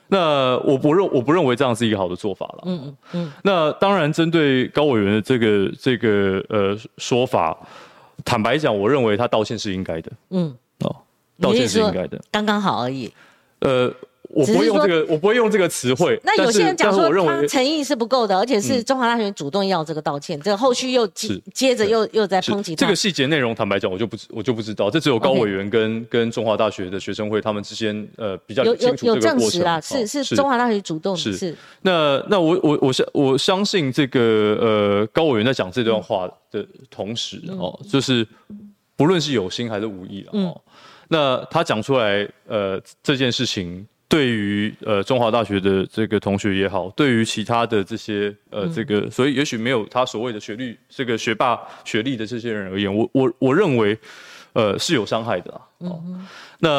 [0.08, 2.64] 那我不认我不认为这样是一个好的做法了。
[2.66, 3.32] 嗯嗯嗯。
[3.42, 7.56] 那当然，针对高委员的这个这个呃说法，
[8.26, 10.12] 坦白讲，我认为他道歉是应该的。
[10.28, 10.94] 嗯哦，
[11.40, 13.10] 道歉是应该的，刚刚好而已。
[13.60, 13.90] 呃。
[14.34, 16.18] 我不会用这个，我不会用这个词汇。
[16.24, 22.80] 那有些人讲说他诚意是不够的，而且是中华大学主动要这个道歉，这个后续又接接着又又在抨击他。
[22.80, 24.90] 这个细节内容，坦白讲，我就不我就不知道。
[24.90, 29.80] 这只有高委员跟跟中华大学的学生会他们之间呃比较清楚这个过程啦。
[29.80, 31.56] 是是中华大学主动是。
[31.82, 34.20] 那那我我我相我相信这个
[34.60, 38.26] 呃高委员在讲这段话的同时哦，就是
[38.96, 40.60] 不论是有心还是无意哦，
[41.08, 43.86] 那他讲出来呃这件事情。
[44.06, 53.98] 对于呃中华大学的这个同学也好，对于其他的这些呃这个，所以也许没有他所谓的学历这个学霸学历的这些人而言，我我我认为
[54.52, 55.60] 呃是有伤害的啊。
[56.60, 56.70] 那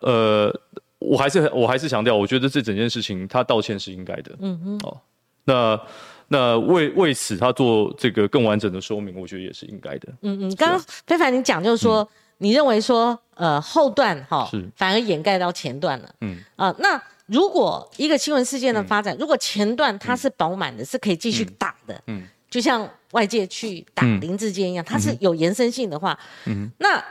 [0.00, 0.54] 呃
[0.98, 4.32] 我还是我还是强调，我觉得这整件事情他道歉是应该的。
[4.40, 4.80] 嗯哼。
[4.82, 5.00] 哦，
[5.44, 5.80] 那
[6.26, 10.08] 那为为此他做这个更完整的说明，我觉得也是应该的。
[10.22, 12.06] 嗯嗯，刚刚非凡你讲就是说。
[12.38, 16.38] 你认为说，呃，后段哈，反而掩盖到前段了，嗯。
[16.56, 27.04] 啊，那如果一个新闻事件的发展，如果前段它是饱满的，是可以继续打的，嗯，就像外界去打林志坚一样，它是有延伸性的话，嗯，那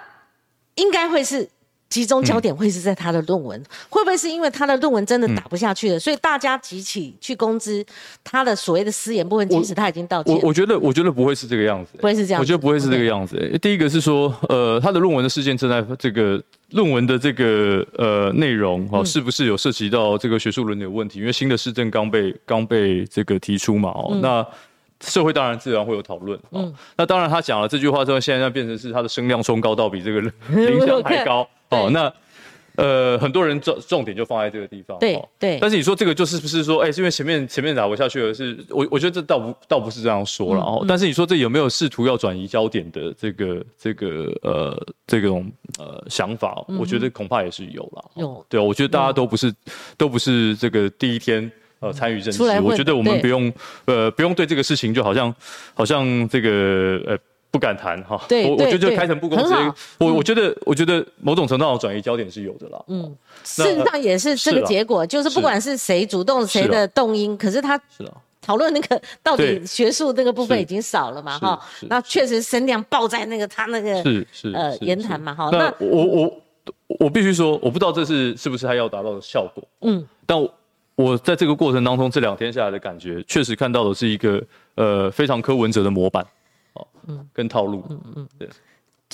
[0.76, 1.50] 应该会是。
[1.90, 7.86] 集中焦点会是在他的论文，会不会是因为他的论文真的打不下去了，所以大家集起去攻击
[8.24, 10.36] 他的所谓的私言部分，其实他已经道歉。
[10.36, 12.42] 我我觉得，我觉得不会是这个样子，不会是这样。
[12.42, 13.38] 我觉得不会是这个样子。
[13.62, 21.20] 第一个是说，呃，他的论文的事件正在这个论文的这个呃内容哈，是不是有涉及到这个学术伦理的问题？
[21.20, 24.46] 因为新的市政刚被刚被这个提出嘛，哦，那
[25.00, 26.38] 社会当然自然会有讨论。
[26.52, 30.20] 嗯，那当然他讲了这句话之后，现在变成是他的声量冲高到比这个
[30.50, 31.48] 林香 还高。
[31.70, 32.14] 哦，那
[32.76, 34.96] 呃，很多人重重点就放在这个地方。
[35.00, 35.58] 对对。
[35.60, 38.32] 但是你说这个就是不是说，哎，是因为前面前面打不下去了？
[38.32, 40.62] 是我我觉得这倒不倒不是这样说了。
[40.62, 46.64] 哦，但是你说这有没有试图要转移焦点的这个这个呃这种呃想法？
[46.80, 48.06] 我觉得恐怕也是有了。
[48.16, 48.46] 有。
[48.48, 49.52] 对我觉得大家都不是
[49.98, 52.44] 都不是这个第一天呃参与政治。
[52.62, 53.52] 我觉得我们不用
[53.86, 55.34] 呃不用对这个事情就好像
[55.74, 57.18] 好像这个呃。
[57.58, 59.56] 不敢谈哈，我我觉得就开诚布公，直接
[59.98, 62.80] 我我觉得我觉得某种程度上转移焦点是有的啦。
[62.88, 67.82] 嗯，事实上也是这个结果，就是不管是谁主动谁的动因，可是他
[68.40, 75.50] 讨论那个到底学术那个部分已经少了嘛哈，那确实声量爆在那个他那个是是呃言谈嘛哈。
[75.52, 76.42] 那我我
[77.00, 79.64] 我必须说，我不知道这是是不是他要达到的效果。
[79.82, 80.38] 嗯，但
[80.96, 84.44] 我在这个过程当中这两天下来的感觉，确实看到的是一个
[84.76, 86.26] 呃非常柯文哲的模板。
[87.08, 88.50] 嗯，跟套路，嗯嗯，对，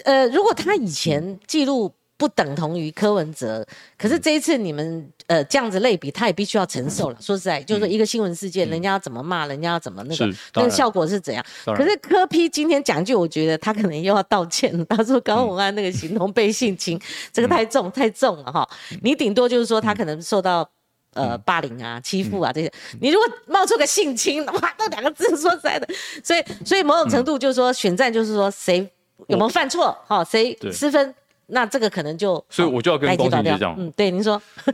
[0.03, 3.65] 呃，如果他以前记录不等同于柯文哲，
[3.97, 7.17] 可是这一次你们呃这样子类比，他也必须要承受了。
[7.19, 11.43] 说实在，就是说一个新闻事件，人家要怎么骂，人家要怎么那个，那个效果是怎样？
[11.65, 14.85] 可是柯批今天讲句，我觉得他可能又要道歉了。
[14.85, 16.99] 他说高文安那个形同被性侵，
[17.31, 18.67] 这个太重太重了哈。
[19.01, 20.69] 你顶多就是说他可能受到。
[21.13, 25.87] 呃，霸凌啊，欺负啊，这些，你如果冒出个性侵， 哇，那两个字说实在的，
[26.23, 28.79] 所以，所以某种程度就是说，选战就是说谁
[29.27, 31.13] 有没有犯错，好，谁失分，
[31.47, 34.41] 那这个可能就，所以我就要跟高庭姐讲，嗯，对，您说，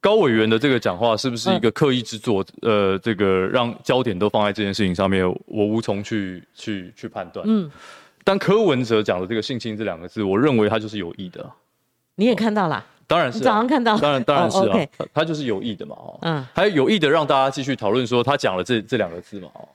[0.00, 2.44] 高委员的这个讲话是不是一个刻意制作？
[2.62, 7.44] 呃，这个让焦点都放在这件事情上面，我无从去去去判断。
[7.48, 7.70] 嗯，
[8.22, 11.44] 但柯文哲讲的这个性侵这两个字，我认为他就是有意的。
[12.14, 12.84] 你也看到了。
[13.06, 14.78] 当然是早上看到，当然当然是啊，
[15.14, 19.68] 他就是有意的嘛，哦，嗯，还有意的让大家继续讨论说他讲了这这两个字嘛，哦。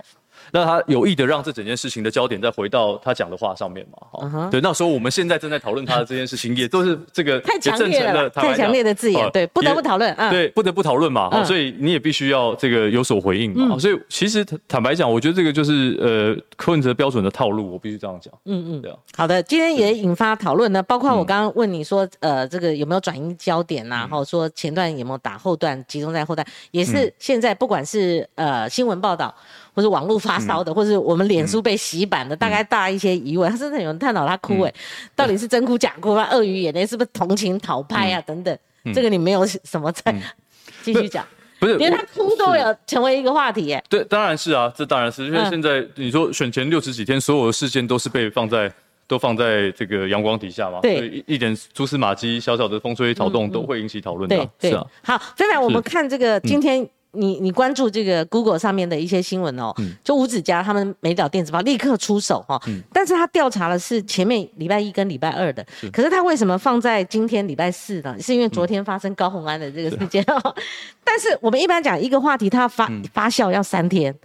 [0.52, 4.30] 那他有意的让这整件事情的焦点再回到他讲的话上面嘛？
[4.30, 13.78] 哈，对，那时候我们现在正在讨论他的这件事情，也都是这个太强烈了，太强烈的字眼，对，不得不讨论啊，对，不得不讨论嘛，所以你也必须要这个有所回应嘛。
[13.80, 18.34] 所以其实坦白讲，我觉得这个就是呃柯文哲标准的套路，我必须这样讲。
[18.46, 18.98] 嗯嗯，对啊。
[19.16, 23.96] 好的，今天也引发讨论呢，包括我刚刚问你说，呃，这个有没有转移焦点呐？
[24.02, 29.34] 然后说前段有没有打后段，集中在后段，也是现在不管是呃新闻报道。
[29.74, 33.50] 或者网络发烧的，或者我们脸书被洗版的，大概大一些疑问。
[33.50, 34.74] 他真的有人探讨他哭哎，
[35.16, 36.16] 到底是真哭假哭？
[36.16, 38.22] 他鳄鱼眼泪是不是同情讨拍啊？
[38.22, 38.58] 等等，
[38.94, 40.14] 这个你没有什么在
[40.84, 41.26] 继续讲，
[41.60, 43.84] 不是连他哭都有成为一个话题耶。
[43.88, 48.72] 对，当然是啊，这当然是因为现在你说选前六十几天，所有的事件都是被放在
[49.08, 54.86] 都放在这个阳光底下嘛，对，一点蛛丝马迹、小小的风吹草动都会引起讨论的，是啊。
[55.04, 56.88] 好，非凡，我们看这个今天。
[57.14, 62.62] 你你关注这个 Google 上面的一些新闻哦，就吴子嘉他们美岛电子报立刻出手哈，
[62.94, 68.16] 但是他调查的是前面礼拜一跟礼拜二的，可是他为什么放在今天礼拜四呢？
[68.20, 70.56] 是因为昨天发生高红安的这个事件哦。
[71.04, 74.16] 但是我们一般讲一个话题，它发发酵要三天，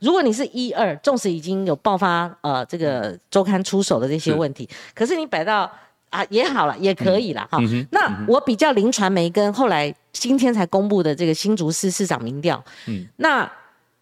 [0.00, 5.70] 如果你是一二，纵使已经有爆发呃这个周刊出手的这些问题，可是你摆到。
[6.12, 7.58] 啊也好了，也可以了哈。
[7.90, 13.50] 那我比较林传媒跟后来今天才公布的这个新竹市市长民调，嗯，那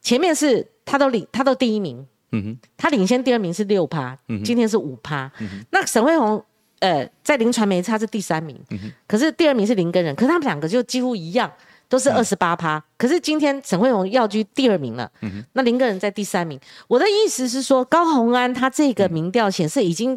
[0.03, 6.44] 前面是他都领他都第一名，嗯哼，他领先第二名是六趴，嗯，今天是五趴，嗯那沈惠宏
[6.81, 11.51] 呃在林传媒他是第三名，嗯，可是第二名是林根仁，可是他们两个就几乎一样。
[11.90, 15.11] 都是二十八趴，可是今天沈惠宏要居第二名了，
[15.55, 16.57] 那林根人在第三名。
[16.87, 20.16] 我的意思是说，高鸿安他这个民调显示已经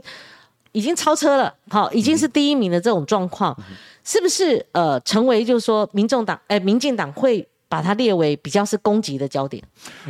[0.74, 3.58] 已经超车了，好，已经是第一名的这种状况，
[4.04, 4.64] 是不是？
[4.74, 9.64] 呃，成为就是说，民众党哎，民进党会把它列为比较是攻击的焦点？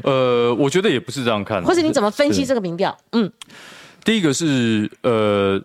[0.04, 2.98] 呃，我觉得也不是这样看，或者你怎么分析这个民调？
[3.12, 3.32] 嗯，
[4.04, 5.62] 第一个是呃，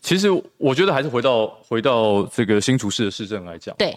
[0.00, 3.96] 其实我觉得还是回到回到这个新竹市的市政来讲，对。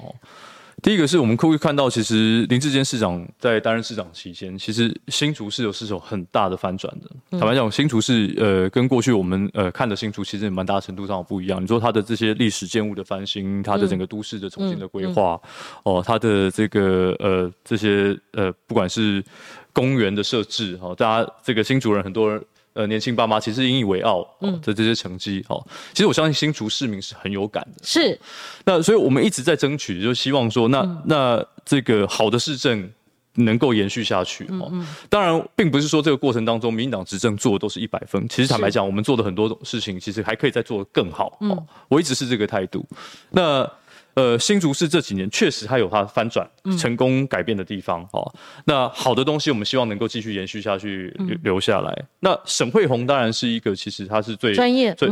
[0.82, 7.38] 第一个是我们可以看到，其实林志坚市长在担任市长期间，其实新竹是有是有很大的翻转的。
[7.38, 11.62] 坦白讲，新竹是呃跟过去我们呃看的新竹，其实蛮大程度上不一样。
[11.62, 15.40] 你说它的这些历史建物的翻新，它的整个都市的重新的规划，
[15.84, 19.24] 哦，它的这个呃这些呃不管是
[19.72, 22.44] 公园的设置，哈，大家这个新竹人很多人。
[22.74, 24.26] 呃，年轻爸妈其实引以为傲
[24.62, 25.62] 的这些成绩，哦，
[25.94, 27.84] 其实我相信新竹市民是很有感的。
[27.84, 28.18] 是，
[28.64, 32.90] 那所以我们一直在争取，就希望说，那那这个好的市政
[33.36, 34.46] 能够延续下去。
[34.60, 34.72] 哦，
[35.10, 38.26] 当然，并不是说这个过程当中，民进党执政做的都是一百分。
[38.30, 41.38] 其实坦白讲，我们做的很多事情，其实还可以再做更好。
[41.42, 42.86] 哦，我一直是这个态度。
[43.32, 43.70] 那。
[44.14, 48.34] 呃，新竹市这几年确实它有它翻转、成功改变的地方哦。
[48.66, 52.06] 那好的东西，我们希望能够继续延续下去，留留下来。
[52.20, 55.10] 那沈惠红当然是一个，其实他是最专业，最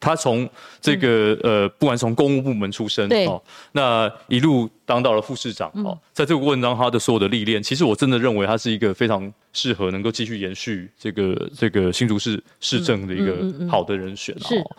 [0.00, 0.48] 他从
[0.80, 3.40] 这个呃，不管从公务部门出身哦，
[3.72, 14.76] 那一路当到了副市长哦，在这个过程当中，他的所有的历练，其实我真的认为他是一个非常适合能够继续延续这个这个新竹市市政的一个好的人选哦。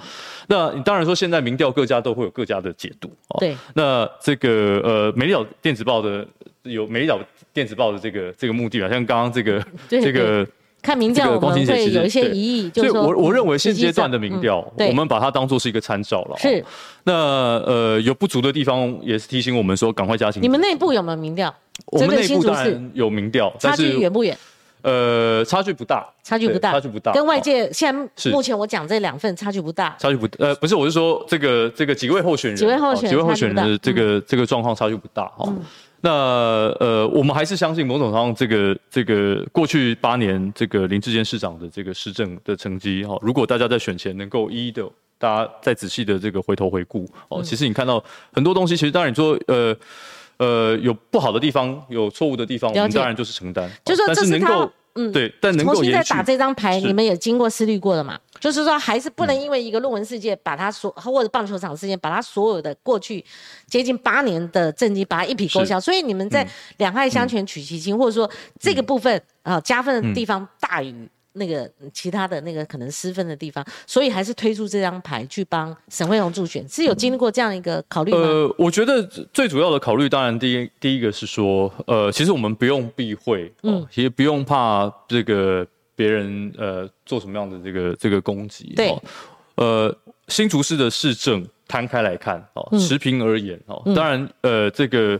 [0.47, 3.37] 那你当然说，现在民调各家都会有各家的解读哦。
[3.39, 3.55] 对。
[3.75, 6.27] 那这个呃，美丽岛电子报的
[6.63, 7.19] 有美丽岛
[7.53, 10.47] 电子报的这个这个目的啊，像刚刚这个这个。
[10.81, 16.37] 看民调，我们会有一些疑义，就是我我认为现阶段的民调，我们把它当做是一个参照了。
[16.39, 16.63] 是，
[17.03, 20.41] 那呃有不足的地方，也是提醒我们说赶快加强。
[20.41, 21.53] 你们内部有没有民调？
[21.85, 24.35] 我们内部当然有民调，差距远不远？
[24.81, 27.11] 呃，差距不大，差距不大，差距不大。
[27.11, 35.47] 跟外界现在目前我讲这两份差距不大，差距不呃不是，我是说这个这个几位候选人，几位候选几位候选人的这个这个状况差距不大哈。
[36.01, 36.11] 那
[36.79, 44.83] 呃，我们还是相信某种上这个这个过去八年这个林志坚市长的这个施政的成绩哈，如果大家在选前能够一一的，
[45.17, 49.75] 大家再仔细的这个回头回顾哦，其实你看到很多东西，其实当然你说呃
[50.37, 54.69] 呃有不好的地方，有错误的地方，我们当然就是承担，就说这是他。
[54.93, 58.19] 嗯，对，但能够重新再打这张牌，你们也经过思虑过了嘛？
[58.41, 63.23] 就是说，还是不能因为一个论文事件，把他所或者棒球场事件，把他所有的过去
[63.67, 65.79] 接近八年的政绩，把它一笔勾销。
[65.79, 66.45] 所以你们在
[66.77, 71.07] 两害相权取其轻，或者说这个部分啊加分的地方大于。
[71.33, 78.17] 那个其他的那个可能失分的地方，所以还是推出这张牌去帮沈惠荣助选，是有经历过这样一个考虑吗？
[78.19, 79.01] 呃，我觉得
[79.31, 88.95] 最主要的考虑，当然第一第一个是说，呃，其实我们不用避讳，嗯，其实不用怕这个别人呃做什么样的这个这个攻击，对，
[89.55, 89.95] 呃，
[90.27, 95.19] 新竹市的市政摊开来看，哦，持平而言，哦，当然，呃，这个。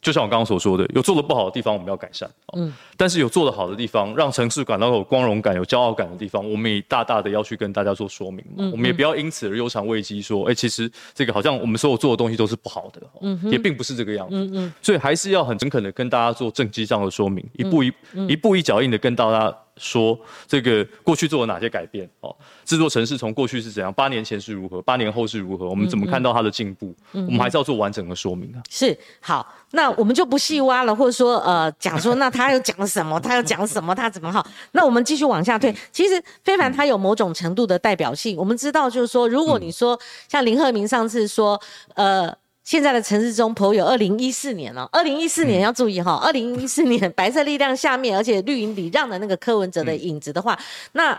[0.00, 2.30] 就像我刚刚所说的，有做的不好的地方，我们要改善。
[2.56, 8.42] 嗯，但是有做的好的地方，让城市感到有光荣感、有骄傲感的地方，我们也大大的要去跟大家做说明。
[8.56, 13.02] 嗯，我们也不要因此而忧长畏机，说，哎，其实这个好像我们所有做的东西都是不好的。
[13.22, 14.36] 嗯，也并不是这个样子。
[14.36, 17.92] 嗯嗯，所以还是要很诚恳的跟大家做政绩上的说明，一步一
[18.28, 19.54] 一步一脚印的跟大家。
[19.78, 22.08] 说这个过去做了哪些改变？
[22.20, 25.68] 哦，制作城市从过去是怎样，八年前是如何，八年后是如何？
[25.68, 26.94] 我们怎么看到它的进步？
[27.12, 28.62] 我们还是要做完整的说明啊。
[28.68, 33.18] 是好，那我们就不细挖了，或者说呃讲说， 那他又讲了什么？
[33.20, 33.94] 他又讲什么？
[33.94, 34.46] 他怎么好？
[34.72, 35.74] 那我们继续往下推。
[35.92, 38.36] 其实非凡他有某种程度的代表性。
[38.36, 41.60] 我们知道，就是说，如果你说像林鹤明上次说，
[41.94, 42.34] 呃。
[42.68, 50.58] 现在的城市中颇有二零一四年哦，二零一四年要注意哈，二零一四年 白色力量下面，而且绿营礼让的那个柯文哲的影子的话，
[50.92, 51.18] 那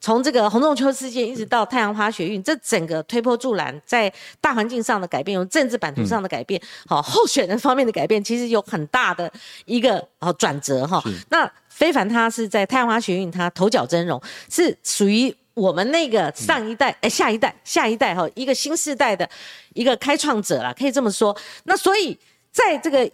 [0.00, 9.30] 从这个洪仲秋事件一直到太阳花学运，这整个推波助澜，在大环境上的改变，有政治版图上的改变，好候选人方面的改变，其实有很大的
[9.66, 11.04] 一个哦转折哈。
[11.28, 15.36] 那非凡他是在太阳花学运，他头角峥嵘，是属于。
[15.54, 19.28] 我们那个上一代，哎，下一代，下一代哈，一个新时代的
[19.74, 21.36] 一个开创者啦，可以这么说。
[21.64, 22.16] 那所以
[22.50, 23.04] 在这个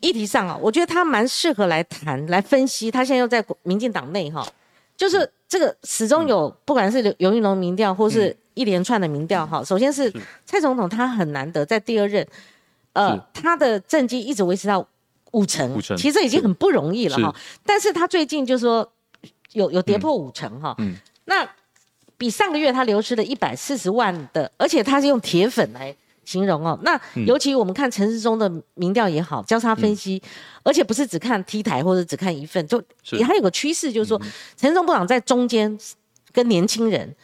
[0.00, 2.90] 议题上啊，我觉得他蛮适合来谈、来分析。
[2.90, 4.46] 他现在又在民进党内哈，
[4.96, 8.36] 就是这个始终有，不管是刘云龙民调，或是。
[8.58, 10.12] 一连串的民调哈，首先是
[10.44, 12.26] 蔡总统他很难得在第二任，
[12.92, 14.84] 呃，他的政绩一直维持到
[15.30, 15.96] 五成，五成。
[15.96, 17.24] 其实已经很不容易了是。
[17.24, 17.32] 哈。
[17.64, 18.90] 但是他最近就说
[19.52, 20.96] 有有跌破五成哈，嗯。
[21.26, 21.48] 那
[22.18, 25.94] 比上个月他流失了一百四十万的，而且他是用铁粉来
[26.24, 26.78] 形容哦。
[26.82, 30.20] 那嗯尤其我们看陈世忠的民调也好，交叉分析，
[30.62, 34.20] 而且不是只看 T 台或者只看一份，就是它有个趋势，就是说
[34.56, 35.78] 陈世忠部长在中间
[36.32, 37.14] 跟年轻人，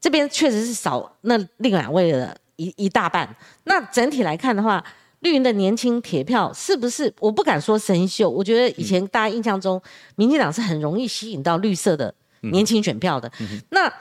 [0.00, 3.34] 这边确实是少那另两位的一一大半。
[3.64, 4.84] 那整体来看的话，
[5.20, 7.12] 绿营的年轻铁票是不是？
[7.18, 9.80] 我不敢说生锈，我觉得以前大家印象中，
[10.14, 13.30] 民进党是很容易吸引到绿色的年轻选票的。
[13.70, 13.92] 那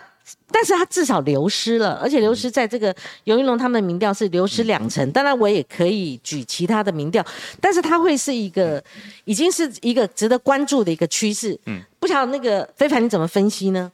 [0.52, 2.96] 但是他至少流失了，而且流失在这个
[3.26, 5.12] 尤云龙他们的民调是流失两成。
[5.12, 7.24] 当然，我也可以举其他的民调，
[7.62, 8.84] 但是它会是一个
[9.26, 11.58] 已经是一个值得关注的一个趋势。
[11.66, 13.92] 嗯，不晓得那个非凡你怎么分析呢？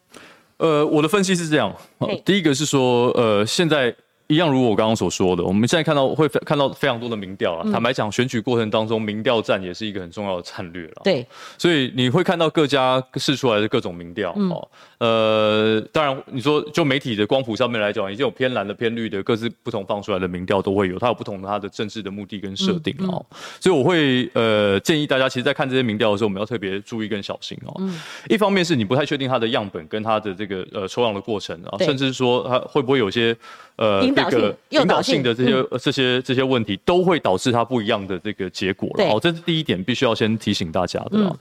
[0.57, 1.75] 呃，我的分析是这样，
[2.23, 3.93] 第一个是说，呃，现在
[4.31, 7.63] 一样如我刚刚所说的，我们现在看到会看到非常多的民调啊。
[7.65, 11.01] 嗯坦白讲，选举过程当中，民调战也是一个很重要的战略了。
[11.03, 11.25] 对，
[11.57, 14.67] 所以你会看到各家试出来的各种民调、嗯哦。
[14.99, 23.25] 呃，当然你说就媒体的光谱上面来讲，已经有偏蓝的、偏绿的，各自不同放出来的民调都会有，它有不同的它的政治的目的跟设定嗯哦。
[23.59, 27.75] 所以我会呃建议大家，其实在看这些民调的时候，我们要特别注意跟小心哦。
[27.79, 33.35] 嗯一方面是你不太确定它的样本跟它的这个呃抽样的过程啊，甚至说它会不会有些
[33.77, 38.95] 呃这个引导性性的这些、呃这些这些问题，都会导致它不一样的这个结果了。
[38.97, 41.35] 对哦，这是第一点，必须要先提醒大家的啊。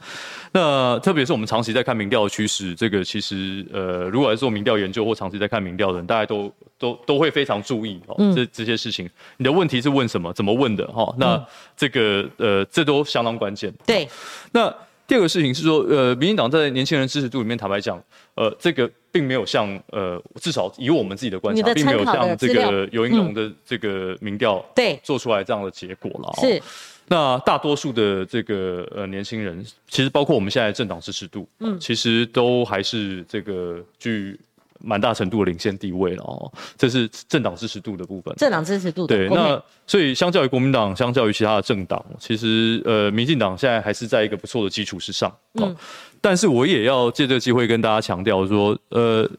[0.51, 9.09] 那特别是我们长期在看民调的趋势，这个其实呃，如果来做民调研究或长期在看民调的人，大家都都都会非常注意哦，这这些事情。
[9.37, 10.31] 你的问题是问什么？
[10.33, 10.85] 怎么问的？
[10.87, 11.43] 哈、那
[11.77, 13.73] 这个呃，这都相当关键。
[13.85, 14.07] 对，
[14.51, 14.73] 那
[15.07, 18.01] 第二个事情是说，呃，民进党在年轻人支持度里面，坦白讲，
[18.35, 26.39] 呃，这个并没有像呃，至少以我们自己的观察，并没有像这个尤英龙的这个民调对做出来这样的结果了、哦。
[26.41, 26.61] 是。
[27.07, 34.39] 那大多数的这个呃年轻人，其实包括我们现在政党支持度，嗯，其实都还是这个具
[34.83, 36.51] 蛮大程度的领先地位了哦。
[36.77, 38.33] 这是政党支持度的部分。
[38.37, 45.31] 政党支持度的对，那所以相较于国民党，相较于其他的政党，其实呃，民进党现在还是在一个不错的基础之上。
[45.53, 45.75] 哦，
[46.19, 49.29] 但是我也要借这个机会跟大家强调说，呃。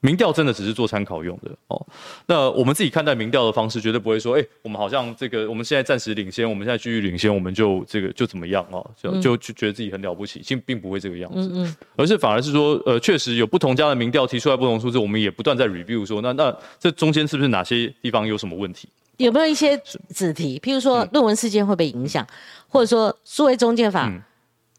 [0.00, 1.86] 民调真的只是做参考用的哦。
[2.26, 11.74] 那我们自己看待民调的方式，绝对不会说，哎、我们好像这个我们现在暂时领先，我们现在继续领先，我们就这个就怎么样哦，就就就觉得自己很了不起，并并不会这个样子。
[11.96, 18.88] 而是反而是说，呃，确实有不同家的民调提出来不同数字，我们也不断在 review 说，那那这中间是不是哪些地方有什么问题？
[19.18, 19.78] 有没有一些
[20.10, 22.26] 子题，譬如说论文事件会被影响，
[22.68, 24.12] 或者说数位中介法、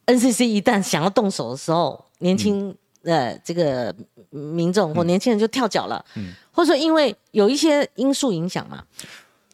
[0.05, 3.93] NCC 一旦想要动手的时候，年轻、呃这个
[4.29, 6.33] 民众或年轻人就跳脚了，嗯。
[6.51, 8.83] 或者说因为有一些因素影响嘛，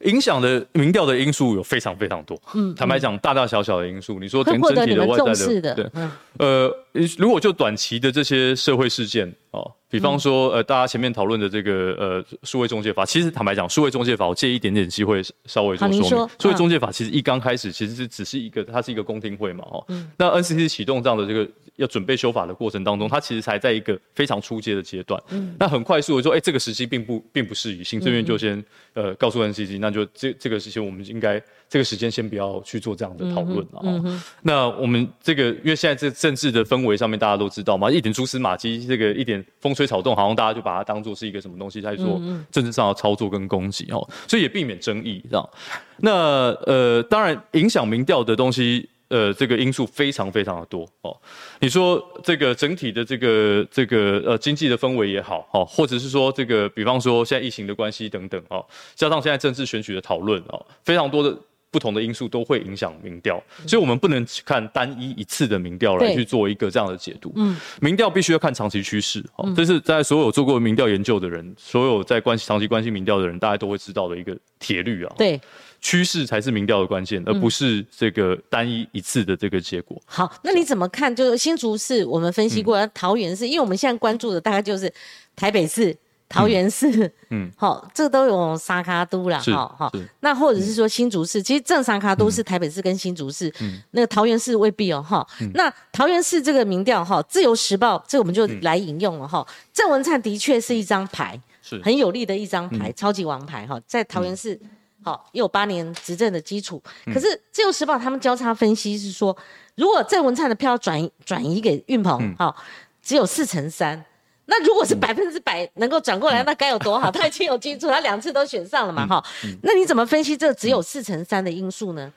[0.05, 6.73] 影响的民调的因素有非常非常多，嗯，坦白讲，大大小小的因素，你说会整体的外在的对，，嗯，呃，
[7.17, 20.09] 如果就短期的这些社会事件哦，比方说呃，大家前面讨论的这个呃数位中介法，其实坦白讲，数位中介法我借一点点机会稍微做说说数位嗯中介法其实一刚开始其实是只是一个，它是一个公听会嘛，哦，嗯。
[20.17, 21.45] 那 NCC 启动这样的这个
[21.77, 25.21] 要准备修法的过程当中，他其实才在一个非常初阶的阶段。
[25.29, 28.63] 嗯那很快速的说，哎、这个时期并不并不适宜，行政院就先、
[28.93, 34.21] 呃告诉 NCC，那就这这个时期我们应该这个时间先不要去做这样的讨论了、哦。
[34.43, 42.21] 那我们这个，因为现在这政治的氛围上面大家都知道嘛，一点蛛丝马迹，这个一点风吹草动，好像大家就把它当做是一个什么东西在做
[42.51, 45.49] 政治上的操作跟攻击哦，所以也避免争议这样。
[45.97, 48.87] 那呃，当然影响民调的东西。
[49.13, 51.15] 呃，这个因素非常非常的多哦。
[51.59, 61.37] 你说这个整体的这个这个呃经济的氛围也好，哦，或者是说这个，比方说现在疫情的关系等等哦，加上现在政治选举的讨论哦，非常多的
[61.69, 67.31] 不同的因素都会影响民调，所以我们不能只看单一一次的民调来去做一个这样的解读。
[67.35, 75.13] 嗯，民调必须要看长期趋势，哦，这是在所有做过民调研究的人，所有在关系长期关心民调的人，大家都会知道的一个铁律啊。
[75.19, 75.39] 对。
[75.85, 80.01] 趋势才是民调的关键，而不是这个单一一次的这个结果。
[80.05, 81.13] 好，那你怎么看？
[81.13, 84.91] 就是新竹市我们分析过，桃园市，因为我们现在关注的大概就是
[85.35, 85.93] 台北市、
[86.29, 89.91] 桃园市，嗯， 好，这都有沙卡都啦，是好好。
[89.93, 90.07] 是。
[90.21, 93.81] 那或者是说新竹市，其实正沙卡都是台北市跟新竹市，嗯。
[93.91, 95.27] 那个桃园市未必哦，哈。
[95.53, 99.45] 那桃园市这个民调哈，《自由时报》这个我们就来引用了哈。
[99.73, 101.81] 郑文灿的确是一张牌，是。
[101.83, 104.57] 很有力的一张牌，超级王牌哈，在桃园市。
[105.03, 106.81] 好，也有八年执政的基础。
[107.05, 109.35] 可是《自由时报》他们交叉分析是说，
[109.75, 112.55] 如果郑文灿的票转移转移给运鹏，好、
[113.01, 114.03] 只有四成三，
[114.45, 117.11] 那如果是百分之百能够转过来，那该有多好？
[117.11, 119.23] 他已经有基础，他两次都选上了嘛，哈。
[119.61, 122.11] 那你怎么分析这只有四成三的因素呢？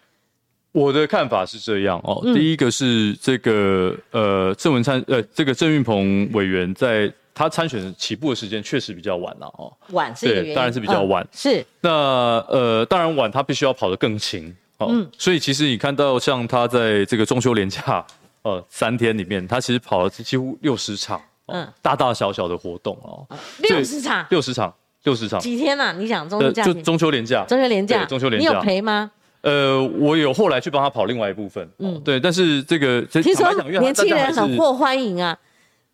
[0.73, 11.25] 我的看法是这样哦，第一个是这个呃郑文灿呃这个郑运鹏委员在他参选起步的时间确实比较晚了哦，晚是当然是比较晚。
[11.31, 11.63] 是。
[11.83, 18.03] 那呃当然晚，他必须要跑得更勤哦，所以其实你看到像他在这个中秋连假
[18.41, 23.27] 呃 三天里面，他其实跑了几乎六十场，嗯，大大小小的活动哦，
[23.59, 24.75] 六十场，六十场，
[25.05, 25.93] 六十场，几天呢？
[25.99, 26.65] 你想中秋假？
[26.65, 29.11] 就中秋连假，中秋连假，中秋连假，你有陪吗？
[29.43, 35.39] 呃，我有后来去帮他跑另外一部分，嗯，对，但是这个听说年轻人很获欢迎啊，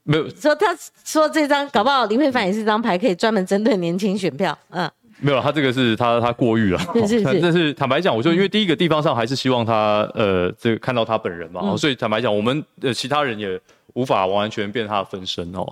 [0.05, 0.28] 没有。
[0.30, 4.90] 说他说这张搞不好林佩凡也是张牌，可以专门针对年轻选票，嗯，
[5.20, 7.20] 没有，他这个是他他过誉了，是 是。
[7.20, 13.61] 是，但是坦白讲，我就因为第一个地方上还是希望他呃这个看到他本人嘛，所以坦白讲，我们呃其他人也
[13.94, 15.66] 无法完完全变他的分身哦，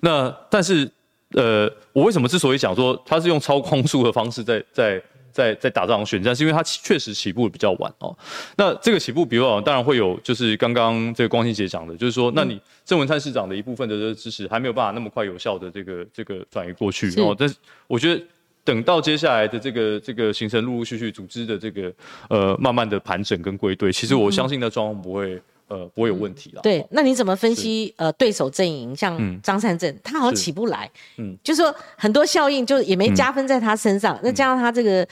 [0.00, 0.90] 那但是
[1.34, 5.02] 呃我为什么之所以讲说他是用超光速的方式在在。
[5.40, 8.16] 在在打这场选战，是因为他确实起步比较晚哦。
[8.56, 17.34] 那这个起步比较晚，当然会有，就是刚刚这个光熙姐讲的，就是说，那你郑文灿市长的一部分的这个支持，还没有办法那么快有效的这个这个转移过去哦。
[17.38, 17.54] 但是
[17.86, 18.22] 我觉得，
[18.64, 21.92] 等到接下来的这个这个行程陆陆续续组织的这个
[22.28, 25.40] 呃慢慢的盘整跟归队，其实我相信那状况不会。
[25.70, 26.60] 呃，不会有问题了。
[26.62, 27.94] 对，那你怎么分析？
[27.96, 30.90] 呃，对手阵营像张善政，他好像起不来。
[31.16, 34.18] 嗯，就说很多效应就也没加分在他身上。
[34.22, 35.06] 那加上他这个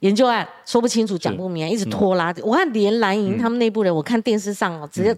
[0.00, 2.34] 研究案说不清楚、讲不明，一直拖拉。
[2.42, 5.16] 我看连蓝营他们内部人，我看电视上哦，直接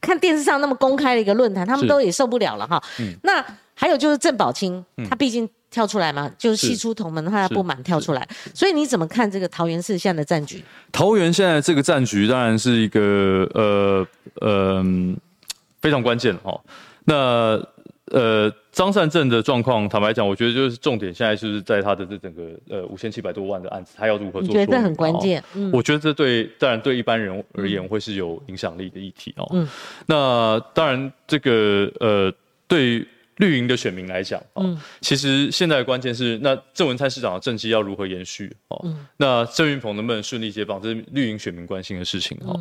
[0.00, 2.82] 看电视上那么公开的一个论坛，他们都也受不了了哈。
[3.22, 3.42] 那
[3.74, 5.48] 还有就是郑宝清，他毕竟。
[5.68, 10.64] 跳出来嘛，就是系出同门的话不满跳出来，所以你怎么看这个桃园市现在的战局？
[10.90, 14.06] 桃园现在这个战局当然是一个呃
[14.40, 14.84] 呃
[15.82, 16.58] 非常关键哈。
[17.04, 17.60] 那
[18.12, 24.54] 呃张善政的状况，坦白讲，我觉得就是重点现在就是在他的这整个呃五千七百多万的案子，他要如何做？
[24.54, 25.42] 觉得很关键。
[25.54, 29.46] 嗯，我觉得这对当然对一般人而言会是有影响力的议题哦。
[29.52, 29.68] 嗯，
[30.06, 32.32] 那当然这个呃
[32.66, 33.06] 对。
[33.36, 38.50] 绿营的选民来讲，哦，其实现在的关键是，那郑文灿市长的政绩要如何延续？
[38.68, 42.38] 哦，那郑云鹏能不能顺利接棒，这是绿营选民关心的事情。
[42.44, 42.58] 哦，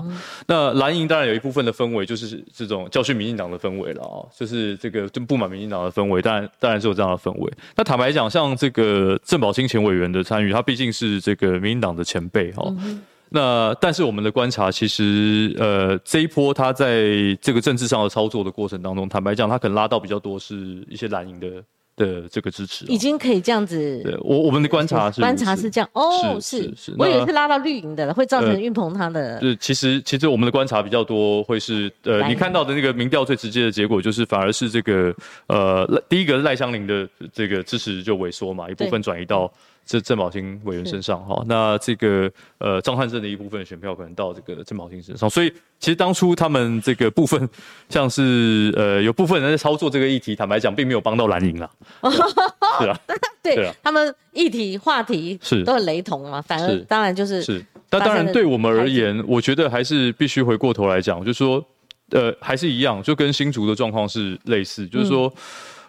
[0.48, 4.02] 那蓝营当然有一部分的氛围就是这种教训民进党的氛围了。
[4.04, 7.54] 哦，就是这个就不满民进党的氛围，当然当然是有这样的氛围。
[7.76, 12.52] 那坦白讲，像这个郑宝清前委员的参与，他毕竟是这个民进党的前辈。
[12.58, 12.76] 哦。
[13.36, 17.04] 那但是我们的观察，其实呃这一波他在
[17.42, 20.56] 这个政治上的操作的过程当中，坦白讲，他可能拉到比较多是
[20.90, 21.48] 一些蓝营的
[21.98, 24.02] 的这个支持，已经可以这样子。
[24.06, 29.38] 对，我我们的观察是观察是这样哦，是是，我以为是拉到绿营的了，会造成运鹏他的。
[29.42, 35.14] 是，其实其实我们的观察比较多，会是呃你看到的那个民调最直接的结果，就是反而是这个
[35.48, 39.52] 呃第一个赖香林的这个支持就萎缩嘛，一部分转移到。
[39.86, 47.48] 这郑宝清委员身上哈，那这个呃张汉正的一部分选票可能到这个郑宝清身上，所以其实当初他们这个部分
[47.88, 51.70] 像是呃有部分人在操作这个议题，坦白讲并没有帮到蓝营啦，
[52.80, 53.00] 是啊，
[53.44, 55.64] 对，他们议题话题是。
[55.64, 57.44] 都很雷同嘛，反而当然就是。
[57.44, 61.64] 是，那当然对我们而言，我觉得还是必须回过头来讲，就是说
[62.10, 65.32] 呃还是一样，就跟新竹的状况是类似，就是说。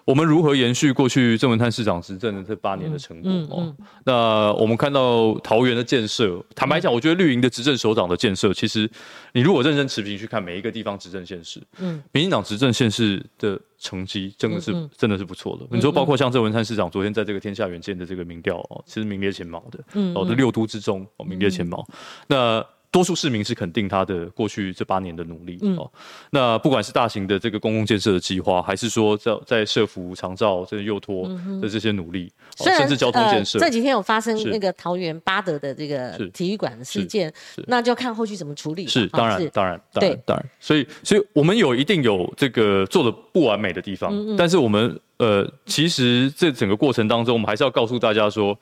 [0.06, 3.30] 我们如何延续过去郑文灿市长执政的这八年的成果？
[3.50, 8.88] 哦，那我们看到桃园的建设，坦白讲，我觉得绿营的执政首长的建设，其实
[9.32, 15.66] 你如果认真持平去看每一个地方执政县市，嗯，民进党执政县市的成绩真的是真的是不错的。
[15.72, 21.84] 你说包括像郑文灿市长昨天在这个天下远见的这个民调哦，其实名列前茅的，嗯，哦，这六都之中哦名列前茅。
[22.28, 25.90] 那多数市民是肯定他的过去这八年的努力哦。
[26.30, 31.28] 那不管是大型的这个公共建设的计划，还是说在在设福、长照、这幼托
[31.60, 37.32] 的这些努力，甚至交通建设，这几天有发生那个桃园八德的这个体育馆的事件，
[37.66, 38.86] 那就要看后续怎么处理。
[38.86, 40.46] 是当然，当然，对，当然。
[40.60, 48.58] 所以，所以我们有一定有这个做的不完美的地方，但是我们呃，其实这整个过程当中，我们还是要告诉大家说，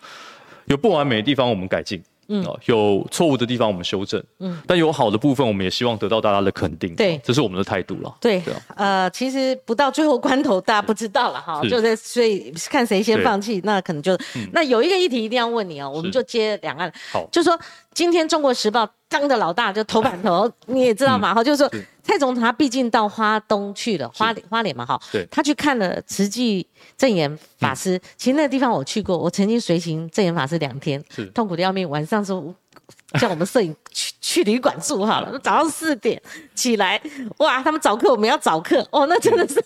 [0.67, 2.03] 有不完美的地方，我们改进。
[2.29, 8.15] 嗯，有错误的地方我们修正，嗯，但有好的部分，我们也希望得到大家的肯定，对，这是我们的态度了。
[8.21, 8.43] 对，
[8.77, 14.17] 呃，其实不到最后关头，大家不知道了哈，就是所以看谁先放弃，那可能就
[14.53, 17.59] 那有一个议题一定要问你哦，我们就接两岸，好，就说
[17.93, 21.71] 今天中国时报当的老大就头版头， 你也知道嘛，哈，就是说。
[22.05, 25.27] 蔡总统他毕竟到花东去了，花花莲嘛哈，对。
[25.31, 26.65] 他去看了慈济
[26.97, 28.01] 正言法师。
[28.17, 31.03] 其实那个地方我去过，我曾经随行正言法师两天，
[31.35, 31.89] 痛苦的要命。
[31.89, 32.55] 晚上说
[33.19, 36.21] 叫我们摄影 去去旅馆住好了，早上四点
[36.55, 37.01] 起来，
[37.39, 39.65] 哇，他们早课我们要早课，哦，那真的是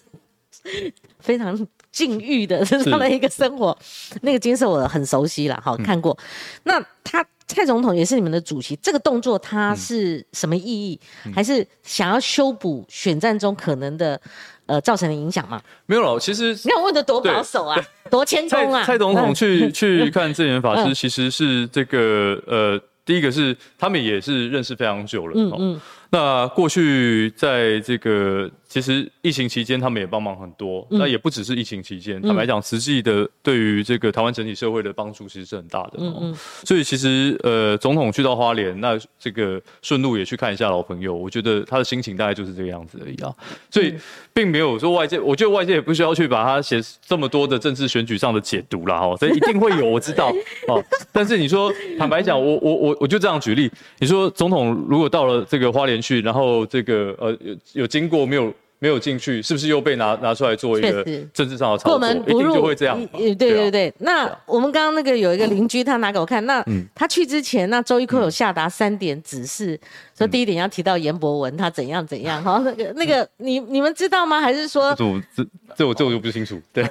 [1.19, 1.57] 非常
[1.91, 3.77] 禁欲的这样的一个生活，
[4.23, 6.17] 那个金色我很熟悉了，好看过。
[6.65, 11.01] 那他蔡总统也是你们的主席，这个动作他是什么意义？
[11.35, 14.21] 还是想要修补选战中可能的
[14.67, 15.61] 呃造成的影响吗？
[15.87, 18.85] 没有了，其实你看问的多保守啊， 多谦恭啊。
[18.85, 25.81] 蔡总统去 去看证言法师，其实是这个呃，第一个是他们也是认识非常久了，嗯嗯。
[26.11, 28.51] 那过去在这个。
[28.69, 30.87] 其实疫情期间，他们也帮忙很多。
[30.91, 35.93] 那也不只是疫情期间，坦白讲，实际的对于这个台湾整体社会的帮助，其实是很大的。
[35.97, 36.37] 嗯嗯。
[36.65, 43.35] 所以其实呃，总统去到花莲，那这个顺路也去看一下老朋友，我觉得他的心情大概就是这个样子而已啊。
[43.71, 43.95] 所以
[44.35, 48.99] 并没有说外界，我觉得外界也不需要去把他写这么多的政治选举上的解读啦。
[48.99, 49.17] 哈。
[49.19, 50.29] 这一定会有，我知道
[50.69, 50.85] 哦。
[51.11, 58.53] 但是你说坦白讲，我我我我就这样举例，你说总统如果到了这个花莲去，然后这个呃有有经过没有？
[58.81, 61.03] 没有进去，是不是又被拿拿出来做一个
[61.35, 62.09] 政治上的操作？
[62.29, 62.97] 一定就会这样。
[63.09, 69.77] 对对对，那我们刚刚那个有一个邻居，他拿给我看，那他去之前，那周一坤有下达三点指示，
[70.17, 72.41] 说第一点要提到严博文，他怎样怎样。
[72.41, 74.41] 好，那个那个，你你们知道吗？
[74.41, 74.95] 还是说？
[74.95, 76.57] 这这这我这我就不清楚。
[76.73, 76.89] 对，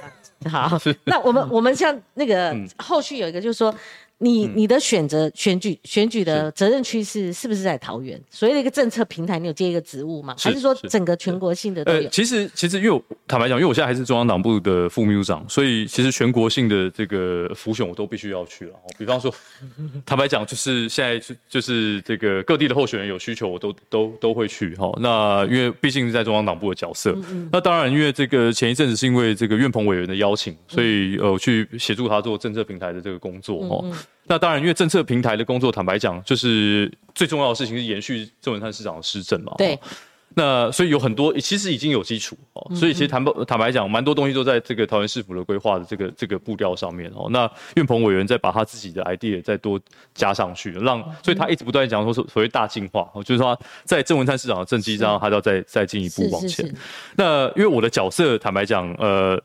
[0.50, 3.74] 好， 那我们我们像那个后续有一个，就是说。
[4.18, 8.20] 你你的选择选举选举的责任区是是不是在桃园？
[8.30, 10.34] 所谓的一个政策平台，你有接一个职务吗？
[10.38, 12.08] 还是说整个全国性的都有？
[12.10, 18.72] 其实其实因为坦白讲，因为我现在还是中央党部的副秘书长，所以其实全国性的这个浮选我都必须要去了。
[18.98, 19.32] 比方说，
[20.04, 24.92] 坦白讲，就是现在就是这个各地的候选人有需求，我都都都会去哈。
[25.00, 27.16] 那因为毕竟是在中央党部的角色，
[27.52, 33.84] 那当然因为这个前一阵子是因为这个院鹏委员的邀请，所以呃去协助他做政策平台的这个工作哦。
[34.24, 39.54] 那当然，因为政策平台的工作，坦白讲，就是最重要的事情是延续郑文灿市长的施政嘛。
[39.56, 39.78] 对。
[40.34, 47.28] 那所以有很多其实已经有基础哦，所以其实坦白坦白讲，蛮多东西都在这个桃园市府的规划的这个这个步调上面哦。
[47.30, 49.80] 那岳鹏委员再把他自己的 idea 再多
[50.14, 56.72] 加上去，让所以他一直不断讲说所谓大进化，就是说在郑文灿市长的政绩上，他要再再进一步往前。
[57.16, 59.42] 那因为我的角色，坦白讲，呃。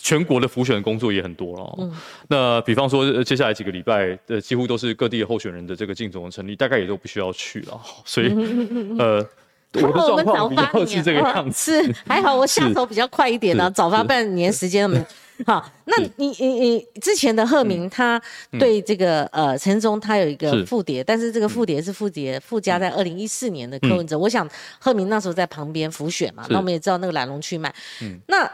[0.00, 1.92] 全国的浮选工作也很多了，嗯，
[2.28, 8.28] 那比方说接下来几个礼拜，呃，几乎都是各地的候选人的这个竞总的成立，大概也都不需要去了，所以，
[8.98, 9.26] 呃，
[9.74, 15.06] 我的状况比较是这个样子，是还好， 我下手比较快一点呢，早发半年时间了。
[15.44, 18.18] 好，那你你你之前的贺明他
[18.58, 28.50] 对这个呃陈忠他有一个附碟，但是这个附碟是附碟附加在二零一四年的柯文哲，我想贺明那时候在旁边浮选嘛，那我们也知道那个来龙去脉，嗯，那。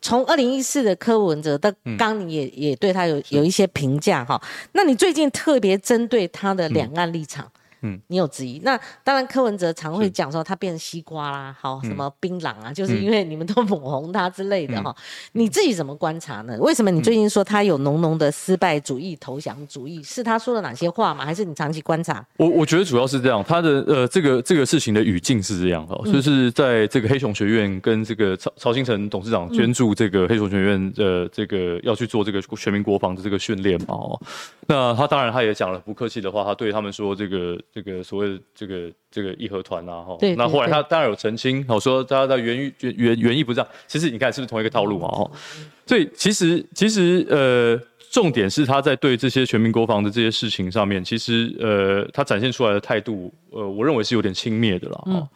[0.00, 4.40] 从二零一四的柯文哲到刚，你也也对他有有一些评价哈。
[4.72, 7.50] 那你最近特别针对他的两岸立场？
[7.82, 8.60] 嗯，你有质疑？
[8.64, 14.94] 那当然，柯文哲常会讲说他变成西瓜啦，好什么槟榔啊，就是因为你们都抹红他之类的哈。
[15.32, 16.56] 你自己怎么观察呢？
[16.58, 20.02] 为什么你最近说他有浓浓的失败主义、投降主义？
[20.02, 21.24] 是他说了哪些话吗？
[21.24, 22.26] 还是你长期观察？
[22.36, 34.20] 我我觉得主要是这样，他的呃这个这个事情的语境是这样哈，就是在这个黑熊学院跟这个曹曹新成董事长捐助这个黑熊学院的这个要去做这个全民国防的这个训练嘛哦。
[34.66, 37.56] 那他当然他也讲了不客气的话，他对他们说这个。
[37.72, 45.30] 这个所谓的这个这个义和团呐，哈，那后来他当然有澄清，我说他的原意原原意不是这样，其实你看是不是同一个套路嘛，哈，
[45.86, 55.28] 所以其实其实呃，重点是他在对这些全民国防的这些事情上面，其实呃，他展现出来的态度，呃，我认为是有点轻蔑的了，哈，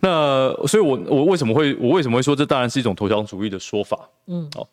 [0.00, 4.68] 那所以我我为什么会我为什么会说这当然是一种投降主义的说法，嗯，好，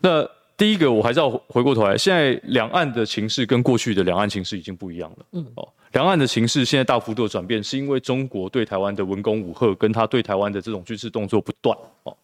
[0.00, 0.26] 那。
[0.56, 5.26] 第一个，我还是要回过头来，现在两岸的情势跟过去的两岸情势已经不一样了。
[5.32, 11.76] 嗯，哦，两岸的形势现在大幅度的转变，是因为中国对台湾的文攻武赫，跟他对台湾的这种军事动作不断。
[12.02, 12.14] 哦，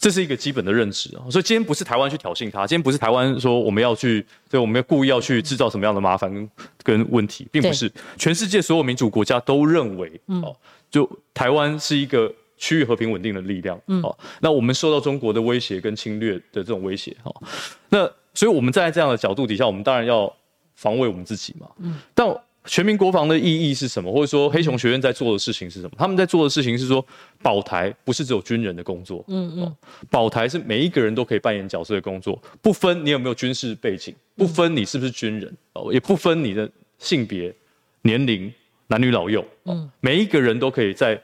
[0.00, 1.22] 这是一个基本的认知啊。
[1.30, 6.50] 所以今天不是台湾去挑衅他，今天不是台湾说我们要去，对，我们要故意要去制造什么样的麻烦跟
[6.82, 7.90] 跟问题，并不是。
[8.18, 10.56] 全世界所有民主国家都认为，哦，
[10.90, 12.32] 就台湾是一个。
[12.58, 17.42] 区域和平稳定的力量，好，那我们受到中国的威胁跟侵略的这种威胁，哦，
[17.88, 20.32] 那所以我们在这样的角度底下，我们当然要
[20.76, 22.24] 防卫我们自己嘛，嗯，但
[22.64, 24.12] 全民国防的意义是什么？
[24.12, 25.92] 或者说黑熊学院在做的事情是什么？
[25.98, 27.04] 他们在做的事情是说
[27.42, 29.76] 保台不是只有军人的工作，嗯嗯，
[30.10, 37.54] 保台是每一个人都可以扮演角色的工作，不分你有没有军事背景，不分你是不是军人，哦，也不分你的性别、
[38.02, 38.52] 年龄、
[38.86, 41.20] 男女老幼，嗯，每一个人都可以在。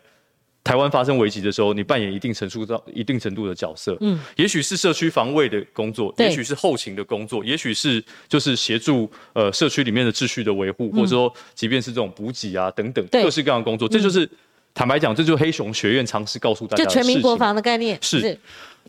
[0.68, 14.28] 台湾发生危机的时候，你扮演一定程度到一定程度的角色，嗯，也许是社区防卫的工作，也许是后勤的工作，也许是就是协助呃社区里面的秩序的维护，或者说即便是这种补给啊等等各式各样的工作，这就是。
[14.74, 18.38] 坦白讲，这就是黑熊学院尝试告诉大家就全民国防的概念是。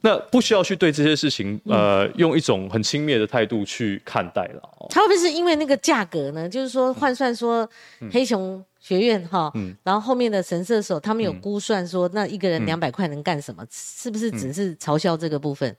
[0.01, 4.61] 那不需要去对这些事情，呃，用一种很轻蔑的态度去看待了。
[4.89, 6.47] 它会不会是因为那个价格呢？
[6.47, 7.67] 就是说换算说
[8.11, 13.65] 黑熊学院哈，嗯然后后面的神射手他们有估算说，那一个人两百块能干什么？
[13.71, 15.75] 是不是只是嘲笑这个部分？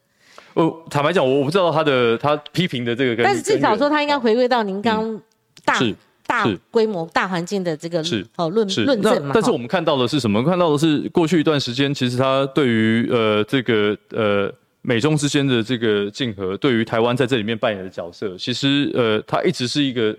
[0.54, 5.20] 呃，坦白讲，我我不知道他的他批评的这个，但是至少说他应该回归到您刚
[5.64, 5.78] 大。
[6.26, 9.32] 大规模、大环境的这个是哦论论证嘛？
[9.34, 10.40] 但是我们看到的是什么？
[10.44, 14.48] 看到的是过去一段时间，其实他对于呃这个呃
[14.80, 20.16] 美中之间的这个竞合，对于台湾在这里面扮演的角色，其实呃他一直是一个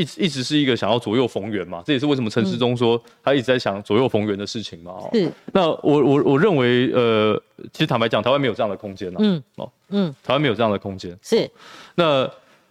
[0.00, 1.82] 一直一直是一个想要左右逢源嘛。
[1.84, 4.94] 这也是为什么陈世忠说他一直在想左右逢源的事情嘛。
[5.12, 5.30] 是。
[5.52, 7.42] 那我我我认为呃，
[7.72, 9.18] 其实坦白讲，台湾没有这样的空间了。
[9.20, 11.16] 嗯哦嗯，台湾没有这样的空间。
[11.22, 11.50] 是。
[11.94, 12.30] 那。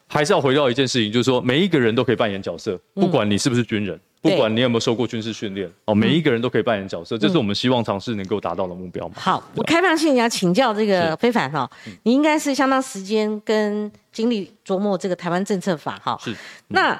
[0.09, 9.15] 还是要回到一件事情，就是说每一个人都可以扮演角色，不管你是不是军人，不管你有没有受过军事训练，哦，每一个人都可以扮演角色，这是我们希望尝试能够达到的目标嘛。
[9.17, 11.69] 好，我开放性要请教这个非凡哈，
[12.03, 16.17] 你应该是相当时间跟精力琢磨这个台湾政策法哈。
[16.21, 16.33] 是。
[16.69, 16.97] 那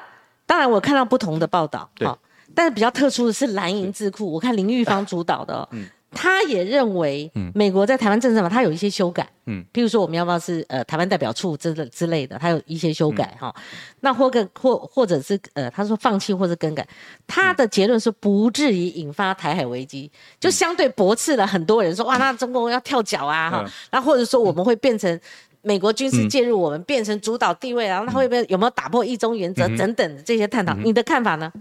[0.48, 2.18] 当然我看到不同的报道，哈，
[2.56, 5.70] 但是比较特殊的是蓝营智库，我看林玉芳主导的。
[5.72, 5.86] 嗯。
[6.10, 13.54] 他也认为，美国在台湾政策法，他有一些修改，嗯，譬如说我们要不要是呃台湾代表处之类之类的，他有一些修改哈。
[14.00, 16.88] 那或个或或者是呃，他说放弃或者更改，
[17.28, 25.20] 他的结论是不至于引发台海危机，就相对驳斥了很多人说哇，那中国要跳脚啊哈，那或者说我们会变成
[25.68, 30.74] 美国军事介入，我们变成主导地位，然后他会不会有没有打破一中原则等等这些探讨？
[30.76, 31.52] 你的看法呢？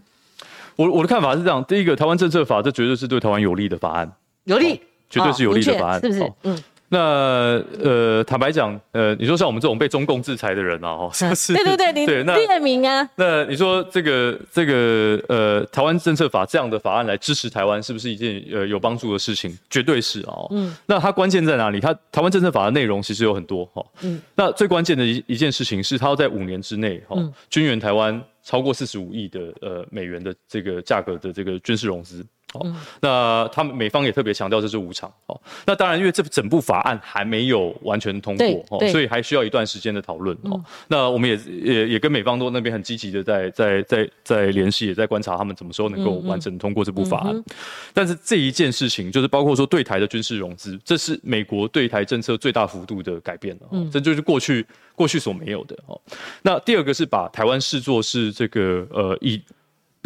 [0.77, 4.13] 我我的看法是这样，第一个，台湾政策法这绝对是对台湾有利的法案。
[4.45, 4.81] 有利，
[5.11, 6.33] 绝对是有利的法案，是不是？
[6.45, 6.63] 嗯。
[6.89, 13.09] 那呃，坦白讲，呃，你说像我们这种被中共制裁的人啊，哦，是，对对对，你对那列名啊。
[13.17, 19.57] 那你说这个这个呃，台湾政策法这样的法案来支持台湾，是不是一件呃有帮助的事情？
[19.69, 20.35] 绝对是啊。
[20.51, 20.77] 嗯。
[20.87, 21.81] 那它关键在哪里？
[21.81, 23.85] 它台湾政策法的内容其实有很多哈。
[24.03, 24.23] 嗯。
[24.35, 27.17] 那最关键的一一件事情是，它要在五年之内哈，
[27.51, 32.25] 军援台湾超过四十五亿的呃美元的这个价格的这个军事融资。
[32.55, 35.13] 哦，那他们美方也特别强调这是无偿。
[35.27, 40.37] 哦，那当然，因为这整部法案还没有完全通过，哦，所以还需要一段时间的讨论。
[40.45, 47.45] 哦，那我们也也也跟美方都那边很积极的在在在在联系，也在观察他们什么时候能够完整通过这部法案。
[47.93, 53.63] 但是这一件事情，就是包括说对台的军事融资，这是美国对台政策最大幅度的改变了。
[53.73, 55.77] 嗯，这就是过去过去所没有的。
[55.87, 56.01] 哦，
[56.43, 59.43] 那第二个是把台湾视作是这个呃以。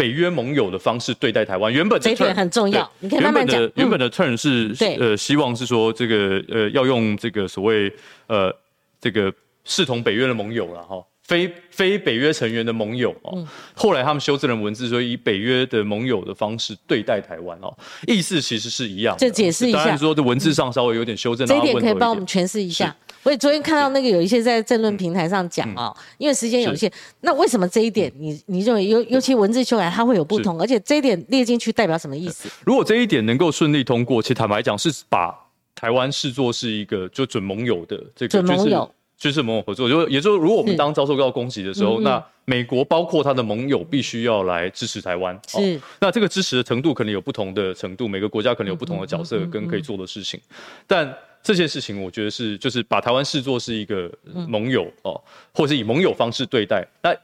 [0.00, 2.90] 北约盟友的方式对待台湾，原本这点很重要。
[3.00, 3.60] 你可以慢慢讲。
[3.74, 7.92] 原本的 turn 是呃，希望是说这个呃，要用这个所谓
[8.26, 8.50] 呃，
[8.98, 9.30] 这个
[9.66, 13.46] 视同北约的盟友了哈，非非北约成员的盟友哦。
[13.74, 17.70] 后来他们修正了文字，说以北约的盟友的方式对待台湾哦，
[18.06, 19.14] 意思其实是一样。
[19.18, 21.46] 这解释一下，当然说这文字上稍微有点修正。
[21.46, 22.96] 这一点可以帮我们诠释一下。
[23.22, 26.90] 我也昨天看到那个有一些在政论平台上讲啊，因为时间有限，
[27.20, 32.48] 那为什么这一点你你认为尤尤其文字修改它会有不同，而且这一点列进去代表什么意思？
[32.64, 35.34] 如果这一点能够顺利通过，其实坦白讲是把
[35.74, 45.78] 台湾视作是一个就准盟友的这个准盟友，就是盟友合作，就也就是如果我们当遭受到攻击的时候，那美国包括他的盟友必须要来支持台湾，是。
[46.00, 50.40] 那这个支持的程度可能有不同的程度，每个国家可能有不同的角色跟可以做的事情，
[50.86, 51.14] 但。
[51.42, 54.10] 这件事情，我觉得是就是把台湾视作是一个
[54.46, 55.20] 盟友哦，
[55.54, 56.86] 或是以盟友方式对待。
[57.02, 57.14] 那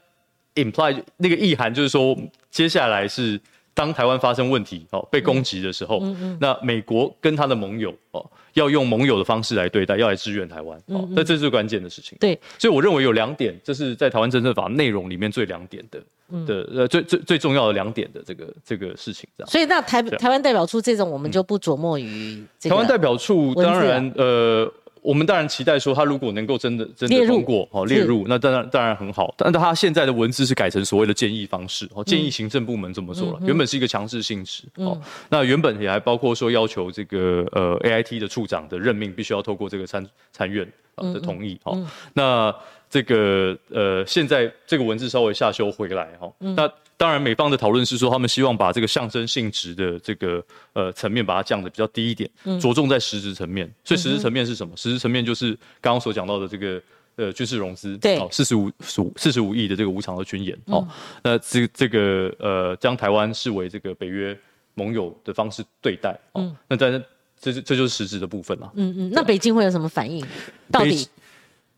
[0.55, 2.17] imply 那个意涵就是说，
[2.49, 3.39] 接下来是
[3.77, 6.01] 当台湾发生问题哦，被攻击的时候，
[6.41, 8.25] 那美国跟他的盟友哦。
[8.53, 12.17] 要用盟友的方式来对待，要来支援台湾，哦，那这是关键的事情。
[12.19, 16.01] 对，所以我认为有两点，这是在台湾政策法内容里面最两点的，
[16.43, 19.29] 的呃最最最重要的两点的这个这个事情。
[19.37, 19.51] 这样。
[19.51, 24.73] 所以那台台湾代表处这种，我们就不琢磨于台湾代表处，当然呃。
[25.07, 29.33] 我们当然期待说，他如果能够真的真的通过哦列入，那当然当然很好。
[29.37, 33.39] 但他现在的文字是改成所谓的建议方式哦，建议行政部门怎么做了。
[33.41, 34.99] 原本是一个强制性质哦，
[35.29, 41.81] 那原本也还包括说要求这个呃 A I T 的处长的任命必须要透过这个参参院的同意哦。
[42.13, 42.53] 那
[42.89, 46.69] 这个呃现在这个文字稍微下修回来哈，那。
[46.97, 50.43] 当然，美方的讨论是说，他们希望把这个象征性质的这个
[50.73, 52.27] 呃层面把它降的比较低一点，
[52.59, 53.71] 着重在实质层面。
[53.83, 54.75] 所以实质层面是什么？
[54.75, 56.81] 实质层面就是刚刚所讲到的这个
[57.15, 60.87] 呃军事融资，对，四十五五四十五亿的这个无偿的军演，哦，
[61.21, 64.35] 那这这个呃将台湾视为这个北约
[64.73, 67.03] 盟友的方式对待，哦，那但是
[67.39, 68.71] 这是这就是实质的部分了。
[68.73, 70.25] 嗯嗯，那北京会有什么反应？
[70.71, 71.07] 到底？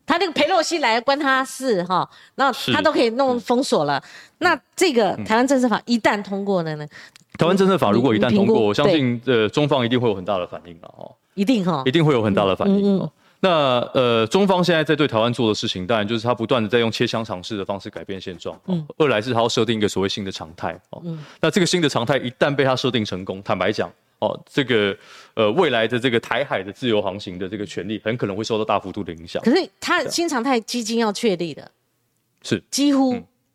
[0.09, 4.01] 他那个裴洛西来关他事哈，那他都可以弄封锁了。
[4.39, 6.87] 那这个台湾政策法一旦通过了呢，
[7.37, 11.13] 台湾政策法如果一旦通过，我相信呃中方一定会有很大的反应了哦。
[11.35, 13.07] 一定哈一，定会有很大的反应。
[13.41, 18.59] 那呃，中方现在在对台湾做的事情，当然就是他不断的在用切香肠式的方式改变现状。
[18.65, 20.75] 嗯哦二来是他要设定一个所谓新的常态。
[20.89, 21.01] 哦，
[21.39, 23.89] 那这个新的常态一旦被他设定成功，坦白讲，
[24.19, 24.95] 哦，这个
[25.33, 29.41] 呃未来的这个台海的自由航行的这个权利，很可能会受到大幅度的影响。
[29.43, 31.71] 可是他新常态基金要确立的，
[32.43, 33.13] 是，几乎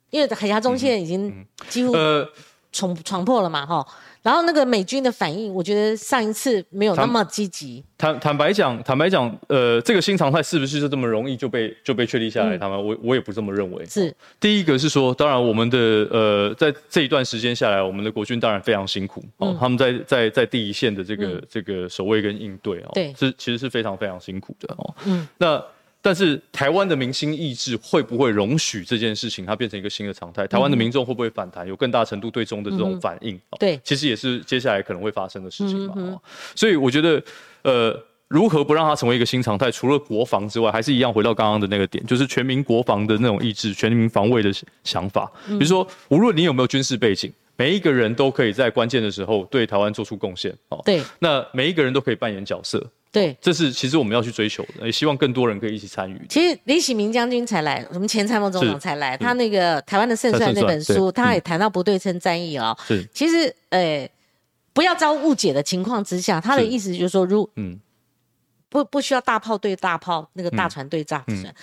[0.09, 2.27] 因为海峡中线已经几乎呃，
[2.71, 3.85] 闯闯破了嘛哈。
[4.25, 7.83] 然后那个美军的反应，我觉得上一次没有那么积极。
[7.95, 12.57] 坦坦白讲，坦白讲，呃，这个新常态是不是就这么容易就被就被确立下来？
[12.57, 13.83] 他们我我也不这么认为。
[13.83, 15.77] 嗯是第一个是说，当然我们的
[16.09, 24.95] 呃，在这一段时间下来，我们的国军当然非常辛苦哦，嗯他们在在在第一线的这个、这个守卫跟应对哦，对是其实是非常非常辛苦的哦。
[25.05, 25.63] 嗯那
[26.05, 30.45] 但是台湾的明星意志会不会容许这件事情它变成一个新的常态？
[30.45, 33.41] 台湾的民众会不会反弹，有更大程度对中的这种反应？
[33.59, 36.21] 对其实也是接下来可能会发生的事情嘛。
[36.55, 37.23] 所以我觉得，
[37.63, 39.71] 呃，如何不让它成为一个新常态？
[39.71, 44.53] 除了国防之外，还是一样回到刚刚的那个点，就是全民国防的那种意志、全民防卫的
[44.83, 45.31] 想法。
[45.47, 50.53] 嗯比如说，无论你有没有军事背景，每一个人都可以在关键的时候对台湾做出贡献。
[50.69, 51.01] 哦，对。
[51.19, 56.21] 那每一个人都可以扮演角色，对，这是其实我们要去追求的，也希望更多人可以一起参与。
[56.27, 62.77] 其实李喜明将军才来，我们前参谋总长才来，他那个《台湾的胜算》那本书，他也谈到不对称战役哦。
[62.85, 63.07] 是。
[63.13, 64.09] 其实，呃，
[64.73, 67.79] 不要遭误解的情况之下，他的意思就是说，如嗯，
[68.67, 71.55] 不不需要大炮对大炮，那个大船对大船，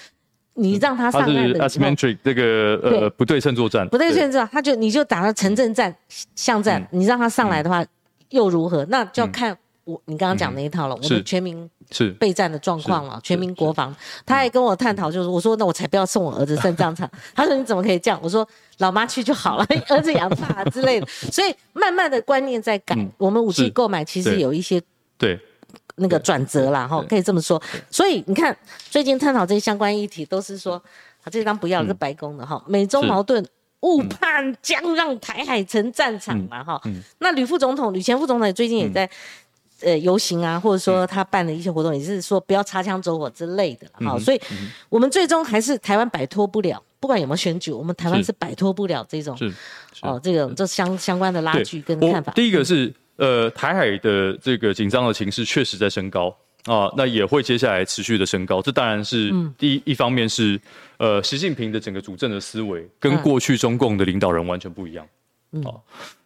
[0.54, 3.10] 你让他上岸的，asymmetric 这个呃对。
[3.10, 5.94] 不对称作战，不对称作战，他就你就打到城镇战、
[6.34, 7.84] 巷战，你让他上来的话，
[8.30, 8.84] 又如何？
[8.90, 12.10] 那就要看我你刚刚讲那一套了，我们全民是。
[12.12, 13.94] 备战的状况了，全民国防。
[14.24, 17.10] 他还跟我探讨，就是我说那我才不要送我儿子上战场。
[17.34, 18.18] 他说你怎么可以这样？
[18.22, 18.46] 我说
[18.78, 21.06] 老妈去就好了， 儿子养大之类的。
[21.06, 24.80] 所以慢慢的观念在改，我们武器购买其实有一些
[25.18, 25.38] 对
[25.96, 27.60] 那个转折啦，哈，可以这么说。
[27.90, 28.56] 所以你看，
[28.90, 30.74] 最近探讨这些相关议题，都是说，
[31.22, 33.44] 啊，这张不要，是白宫的哈，美中矛盾。
[33.82, 36.80] 误判将让台海成战场嘛哈，
[37.18, 39.10] 那吕副总统、吕前副总统也最近也在、
[39.80, 44.40] 呃游行啊，或者说他办的一些活动，也是说不要擦枪走火之类的啦哈、所以
[44.88, 48.26] 我们最终还是台湾摆脱不了，不管有没有选举，我们台湾是。
[48.26, 49.36] 是摆脱不了这种
[50.02, 52.32] 哦这种这相相关的拉对锯跟看法。
[52.34, 58.60] 第一个是呃，台海的这个紧张的情势确实在升高啊，那也会接下来持续的升高。
[58.60, 60.60] 这当然是嗯第一、一方面是
[60.96, 65.06] 呃，习近平的整个主政的思维跟嗯过去中共的领导人完全不一样。
[65.64, 65.70] 啊，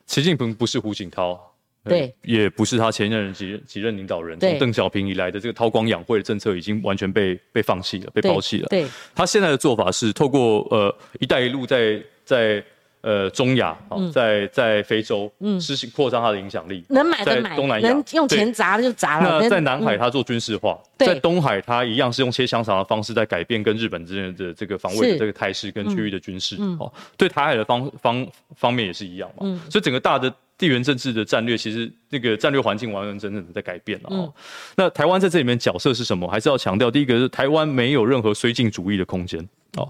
[0.07, 1.39] 习近平不是胡锦涛。
[1.85, 8.67] 呃对，也不是他前任几任几任领导人，对从邓小平以来的这个韬光养晦的政策已经完全被被放弃了，被对抛弃了。
[8.69, 12.65] 对，他现在的做法是透过呃“一带一路在”在
[13.07, 19.39] 呃中亚哦，在在非洲实行扩张它的影响力，能买的在买，东南亚能用对钱砸的就砸了。
[19.41, 26.57] 那在南海，嗯它做军事化，对在东海，它一样是用切香肠的方式在改变跟日本之间的这个防卫的这个态势跟区域的军事。
[26.59, 28.27] 嗯哦，对台海的方方
[28.57, 29.47] 方面也是一样嘛。
[29.71, 30.29] 所以整个大的
[30.59, 34.09] 地缘政治的战略，其实那个战略环境完完整整的在改变了。
[34.11, 34.35] 嗯哦，
[34.75, 36.27] 那台湾在这里面角色是什么？
[36.27, 39.39] 还是要强调，第一个是台湾没有任何绥靖主义的空间
[39.77, 39.89] 哦，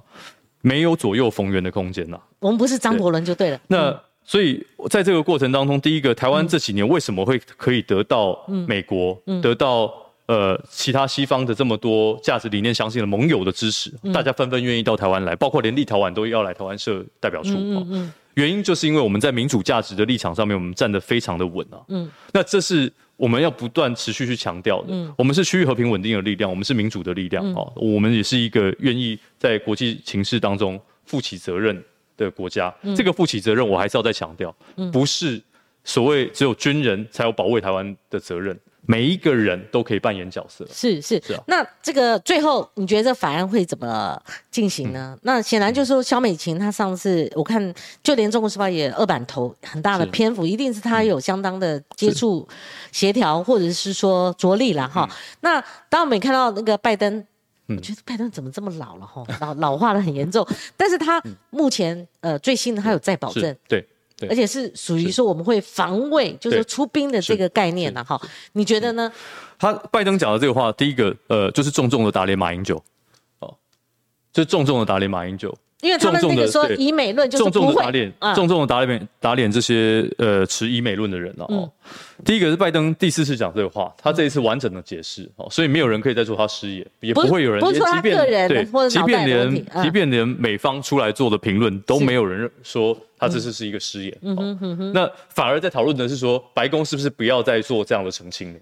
[0.67, 2.19] 没有左右逢源的空间呐。
[2.41, 3.61] 我们不是张伯伦就对了。
[3.69, 4.61] 那所以
[4.91, 8.37] 在这个过程当中，第一个，台湾这几年为什么会可以得到
[8.67, 9.93] 美国、得到
[10.27, 17.51] 呃其他西方的这么多价值理念相信的盟友的支持，大家纷纷愿意到台湾来，包括连立陶宛都要来台湾设代表处。
[17.55, 21.81] 哦原因就是因为我们在民主价值的立场上面，我们站得非常的稳啊。
[21.89, 24.89] 嗯，那这是我们要不断持续去强调的。
[24.91, 31.83] 嗯，我们是区域和平稳定的力量，我们是民主的力量哦，我们也是一个愿意在国际情势当中负起责任
[32.17, 32.75] 的国家。
[32.95, 34.55] 这个负起责任，我还是要再强调，
[34.93, 35.41] 不是
[35.85, 40.67] 所谓只有军人才有保卫台湾的责任，每一个人都可以扮演角色。
[40.73, 44.21] 是是是啊那这个最后你觉得这法案会怎么
[44.51, 45.13] 进行呢？
[45.15, 52.47] 嗯那显然就是说肖美琴她上次我看就连中国时报也二版头很大的篇幅，一定是她有相当的接触、
[52.93, 55.09] 协调或者是说着力了哈。
[55.11, 57.25] 嗯那当我们看到那个拜登。
[57.69, 60.47] 我觉得拜登怎么这么老了哈，老老化的很严重。
[60.77, 61.21] 但是他
[61.51, 63.85] 目前呃最新的他有再保证对
[64.29, 68.21] 而且是属于说我们会防卫，就是出兵的这个概念了哈。
[68.53, 69.13] 你觉得呢？
[69.59, 72.83] 他拜登讲的这个话，第一个呃，就是重重的打脸马英九，
[73.41, 73.55] 哦，
[74.33, 75.57] 就是重重的打脸马英九。
[75.83, 81.71] 因为他们那个说以美论就是重重的打脸，重重的打脸打脸这些呃持以美论的人了哦。
[82.25, 88.17] 第一个是拜登第四次讲这个话，他这一次完整的解释哦，所以没有人可以再说他失言，也不会有人，即便
[88.49, 94.19] 对，即便连即便连美方出来做的评论都没有人说他这次是一个失言。
[94.93, 98.61] 那反而在讨论的是说，白宫是不是不要再做这样的澄清了？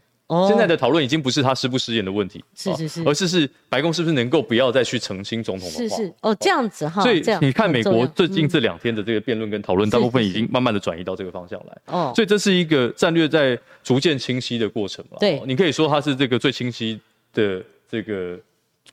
[0.48, 5.78] 现在的讨论已经不是他失不失言的问题，是是是，而是是白宫是不是能够不要再去澄清总统的话？
[5.80, 7.02] 是是哦，这样子哈。
[7.02, 11.78] 所以你看，美国最近这两天的这个辩论跟讨论，大部分已经慢慢的转移到这个方向来。
[11.86, 15.18] 哦，所以这是一个战略在逐渐清晰的过程嘛。
[15.20, 16.98] 对，你可以说它是这个最清晰
[17.34, 18.40] 的这个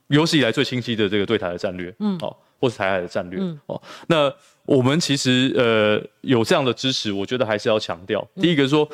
[0.08, 4.34] 有史以来最清晰的这个对台的战略，嗯，哦，或是台海的战略，哦，那
[4.66, 8.88] 我们其实呃有这样的支持，我觉得还是要强调，第一个说。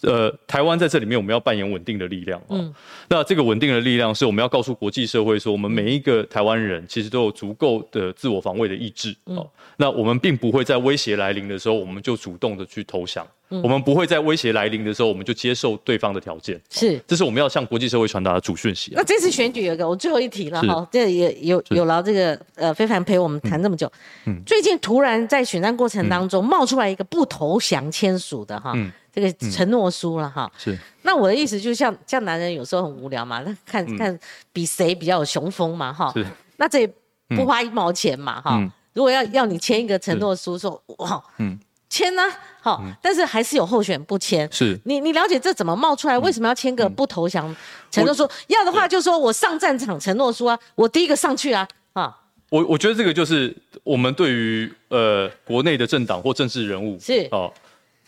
[0.00, 2.38] 呃，台湾在这里面，我们要扮演稳定的力量。
[2.50, 2.74] 嗯，
[3.08, 9.16] 那这个稳定的力量是我们要告诉国际社会说，我们每一个台湾人其实都有足够的自我防卫的意志。
[9.24, 9.48] 哦，
[9.78, 13.26] 那我们并不会在威胁来临的时候，我们就主动的去投降。
[13.48, 16.60] 我们不会在威胁来临的时候，我们就接受对方的条件。
[16.70, 18.92] 是，这是我们要向国际社会传达的主讯息。
[18.94, 23.90] 那这次选举有个，我最后一题了哈，这也有有劳这个呃非凡陪我们谈这么久。
[24.26, 28.72] 嗯，最近突然在选战过程当中冒出来一个不投降签署的哈。
[28.74, 28.90] 嗯。
[29.14, 30.76] 这个承诺书了哈，是。
[31.02, 34.18] 那我的意思就是像像男人有时候很无聊嘛，那看看
[34.52, 36.12] 比谁比较有雄风嘛哈。
[36.16, 36.26] 是。
[36.56, 36.84] 那这
[37.28, 38.56] 不花一毛钱嘛哈。
[38.56, 38.68] 嗯。
[38.92, 41.56] 如果要要你签一个承诺书，说哇，嗯，
[41.94, 42.22] 签呢，
[42.60, 44.48] 好，但是还是有候选不签。
[44.50, 44.76] 是。
[44.84, 46.18] 你你了解这怎么冒出来？
[46.18, 47.54] 为什么要签个不投降
[47.90, 48.28] 承诺书？
[48.48, 52.16] 要的话就说我上战场承诺书啊，我第一个上去啊啊。
[52.50, 57.52] 我我觉得这个就是我们对于呃国内的政党或政治人物是哦，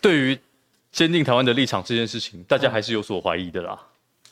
[0.01, 0.37] 对于。
[0.89, 3.77] 坚定台湾的立场这件事情，大家还是有所怀疑的啦。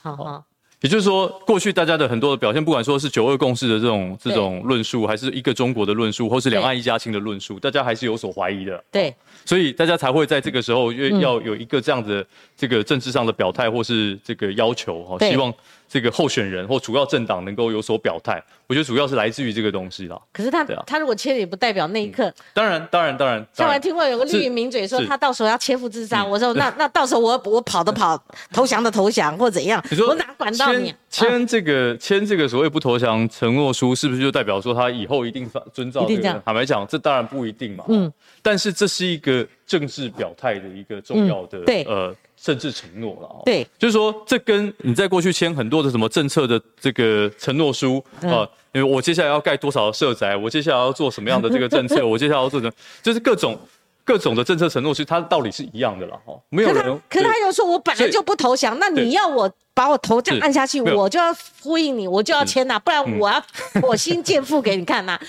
[0.01, 0.43] 好好，
[0.81, 8.83] 也就是说，过去大家的很多的表现，不管说是九二共识的这种这种论述，还是一个中国的论述，或是两岸一家亲的论述，大家还是有所怀疑的。
[8.91, 9.13] 对，
[9.43, 12.25] 所以大家才会在这个时候要有一个这样的
[12.55, 15.53] 这个政治上的表态，或是这个要求哈，希望。
[15.87, 20.19] 这个候选人或主要政党能够有所表态，我觉得主要是来自于这个东西啦。
[20.33, 22.33] 可是他他如果签也不代表那一刻。
[22.55, 23.45] 当然当然当然。
[23.53, 26.25] 像我听过有个绿营名嘴说，他到时候要切腹自杀。
[26.25, 28.19] 我说 那那到时候我我跑的跑，
[28.51, 29.81] 投降的投降或怎样？
[30.07, 30.91] 我哪管到你？
[31.07, 36.01] 签这个签这个所谓不投降承诺书，是不是就代表说他以后一定遵照？
[36.01, 36.41] 一定这样。
[36.43, 37.85] 坦白讲，这当然不一定嘛。
[37.89, 38.11] 嗯。
[38.41, 42.15] 但是这是一个政治表态的一个重要的呃。
[42.37, 52.71] 政治承诺了，对，就是说，这跟你在过去签很多的什么政策的这个承诺书啊，因为我接下来要盖多少社宅，我接下来要做什么样的这个政策， 我接下来要做什么，
[53.01, 53.57] 就是各种
[54.05, 56.33] 各种的政策承诺，其实它道理是一样的了哈。
[56.49, 63.43] 没有人，可他又说我本来就不投降，那你要我把我头这样按下去，我就要呼应你，我就要签呐，不然我要
[63.81, 65.19] 我心见父给你看呐。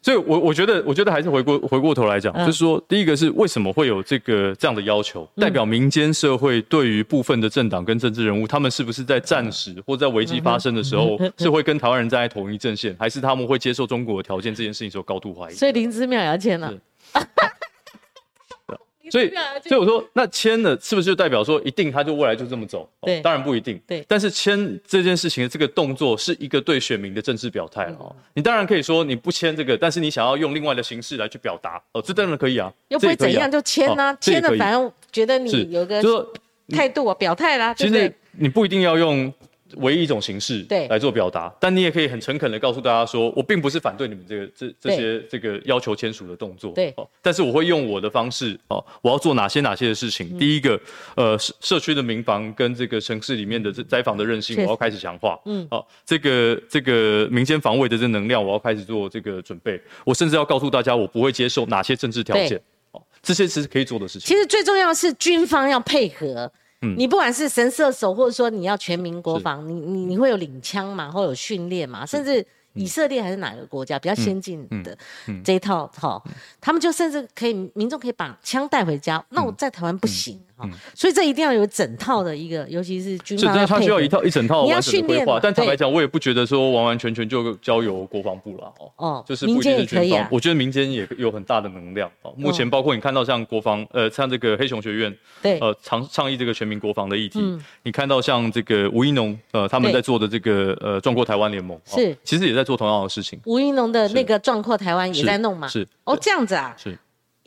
[0.00, 5.28] 所以，我我觉得，我觉得还是回过回过头来讲，就是说，第一个是为什么会有这个这样的要求？
[5.36, 14.54] 代表民间社会对于部分的政党跟政治人物，他们是不是在战时或在危机发生的时候，是会跟台湾人站在同一阵线，还是他们会接受中国的条件？
[14.54, 15.54] 这件事情有高度怀疑。
[15.54, 16.72] 所以林之妙也要签了。
[19.12, 19.30] 所以，
[19.68, 22.88] 所以我说，那签了是不是就代表说一定他就未来就这么走？
[23.02, 23.80] 对，当然不一定。
[23.86, 28.14] 对，但是签这件事情的这个动作是一个对选民的政治表态了哦。
[28.34, 32.72] 你当然可以说你不签这个，但是你想要用另外的形式来去表达哦，这当然可以啊。
[32.88, 34.16] 又不会怎样就签呢？
[34.20, 36.02] 签了反正觉得你有个
[36.68, 37.74] 态度啊，表态啦。
[37.74, 39.32] 其实你不一定要用。
[39.76, 50.38] 唯一一种形式来做表达，但你也可以很诚恳的告诉大家说，我并不是反对你们这个这这些这个要求签署的动作，对，哦但是我会用我的方式哦，我要做哪些哪些的事情。
[50.38, 50.80] 第一个，
[51.16, 59.80] 呃，社社区的民房跟这个城市里面的这灾防的韧性，我要开始强化，嗯，好，这个这个民间防卫的这能量，我要开始做这个准备。
[60.04, 62.60] 我甚至要告诉大家，我不会接受哪些政治条件，
[62.92, 64.28] 哦，这些是可以做的事情。
[64.28, 66.50] 其实最重要的是军方要配合。
[66.80, 72.46] 你不管是神射手，或者说你要全民国防，你你你会有领枪嘛，或有训练嘛，甚至。
[72.74, 74.96] 以色列还是哪个国家比较先进的
[75.42, 76.22] 这一套哈？
[76.60, 80.68] 他们就甚至可以民众可以把枪带回家，那我在台湾不行哈。
[80.94, 85.38] 所以这一定要有整套的一个，尤其是军方，他需要一套一整套完整的规划。
[85.42, 88.90] 但坦白讲，我也不觉得说完完全全就交由国防部了哦。
[88.96, 90.28] 哦，就是民间也可以啊。
[90.30, 92.34] 我觉得民间也有很大的能量哦。
[92.36, 97.40] 目前包括你看到像国防呃，像这个黑熊学院对呃倡倡议这个全民国防的议题，
[97.84, 103.38] 你看到像这个吴一农呃他们在做的这个呃壮阔台湾联盟是，其实也在做同样的事情。
[103.44, 105.68] 吴一农的那个壮阔台湾也在弄嘛？
[105.68, 106.74] 是哦，这样子啊。
[106.76, 106.98] 是，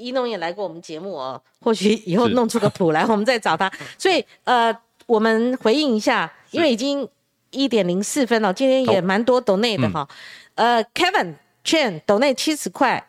[0.02, 3.72] 一农也来过我们节目哦，或许以后弄出个谱来， 我们再找他。
[3.97, 4.76] 所以呃，
[5.06, 7.08] 我们回应一下，因为已经
[7.52, 10.08] 一点零四分了，今天也蛮多抖内的哈。
[10.56, 13.08] 呃，Kevin Chen 抖内七十块。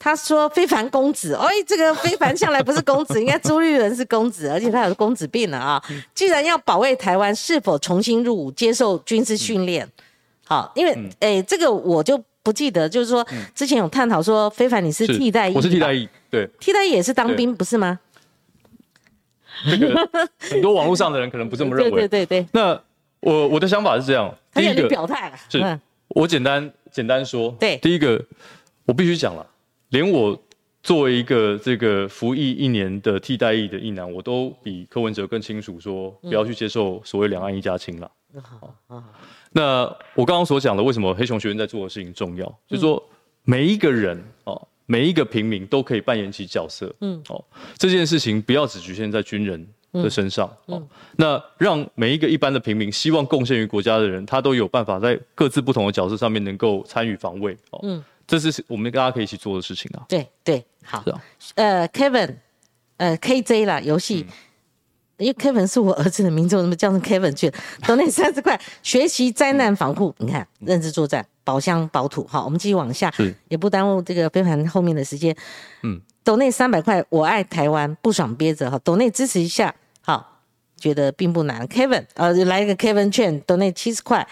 [0.00, 5.82] 他说：“非凡公子，哎，这个非凡向来不是公子，应该朱立伦是公子，而且他有公子病了啊！
[6.14, 9.90] 既然要保卫台湾，是否重新入伍接受军事训练？
[10.46, 12.16] 好，因为哎，这个我就
[12.48, 13.22] 不记得，就是说
[13.54, 18.00] 之前有探讨说，非凡你是替代役，我是替代役，对，替代役也是当兵，不是吗？
[19.70, 20.08] 这个
[20.40, 22.46] 很多网络上的人可能不这么认为， 对对对。
[22.52, 22.80] 那
[23.20, 25.78] 我我的想法是这样，第一个表态是，
[26.08, 28.24] 我简单简单说，对，第一个
[28.86, 29.46] 我必须讲了。”
[29.90, 30.42] 连我
[30.82, 38.10] 作为一个这个服役一年的替代役的役男，我都比柯文哲更清楚说，不要去接受所谓两岸一家亲了。
[38.42, 38.74] 好，
[39.52, 39.84] 那
[40.14, 42.46] 我刚刚所讲的，为什么黑熊学院在做的事情重要？
[42.66, 43.02] 就是说，
[43.44, 46.94] 每一个人哦，每一个平民都可以扮演起角色。
[47.00, 47.44] 嗯，哦，
[47.76, 50.50] 这件事情不要只局限在军人的身上。
[50.66, 50.82] 哦，
[51.16, 57.56] 那让每一个一般的平民，希望贡献于国家的人，他都有办法在各自不同的角色上面能够参与防卫。
[57.70, 58.04] 哦，嗯。
[58.26, 60.04] 这是我们大家可以一起做的事情啊！
[60.06, 61.02] 对对，好。
[61.54, 62.34] 呃，Kevin，
[62.98, 64.26] 呃，KJ 啦，游戏，
[65.18, 67.54] 因为 Kevin 是我儿子的名字，我怎么叫成 Kevin 去了？
[67.86, 72.26] 都那三十块，学习灾难防护，你看，认知作战，保乡保土。
[72.26, 73.12] 好，我们继续往下，
[73.48, 75.36] 也不耽误这个飞盘后面的时间。
[75.82, 80.40] 嗯，抖内三百块，我爱台湾，不爽憋着哈，抖内支持一下，好，
[80.76, 81.66] 觉得并不难。
[81.66, 84.26] Kevin，呃，来一个 Kevin 券，抖内七十块。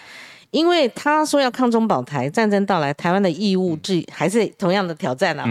[0.50, 5.44] 因为他说要抗中保台，战争到来，台湾的义务制还是同样的挑战啊。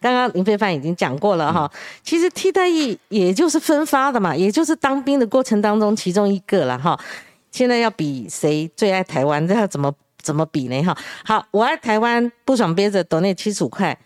[0.00, 1.70] 刚刚林非凡已经讲过了哈，
[2.02, 6.98] 其实替代役也就是分发的嘛，也就是当兵的过程当中其中一个了哈。
[7.50, 9.92] 现在要比谁最爱台湾，这要怎么
[10.22, 10.96] 怎么比呢哈？
[11.24, 13.98] 好，我爱台湾，不爽憋着，抖那七十五块。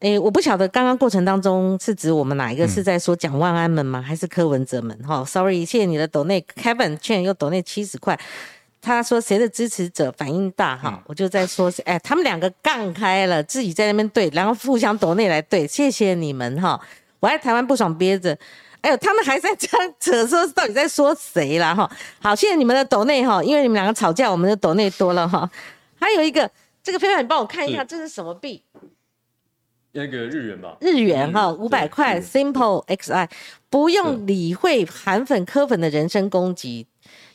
[0.00, 4.02] 哎，我不晓得刚刚过程当中是指我们哪一个是在说蒋万安们吗？
[4.02, 4.98] 还是柯文哲们？
[5.06, 8.18] 哈，sorry，谢谢你的抖内 Kevin 券又抖内七十块。
[8.82, 16.78] 他说谁的支持者反应大哈，我就在说，哎，他们两个杠开了，自己在那边对，然后互相抖内来对，谢谢你们哈，
[17.20, 18.36] 我在台湾不爽憋着，
[18.80, 21.88] 哎呦，他们还在这样扯说到底在说谁啦哈，
[22.20, 25.48] 好，谢谢你们的抖内哈，因为你们两个吵架，我们的抖内多了哈，
[26.00, 26.50] 还有一个
[26.82, 28.64] 这个非凡，你帮我看一下这是什么币？
[29.92, 33.28] 那个日元吧，日元哈，五百块，Simple XI，
[33.70, 36.88] 不用理会韩粉科粉的人身攻击。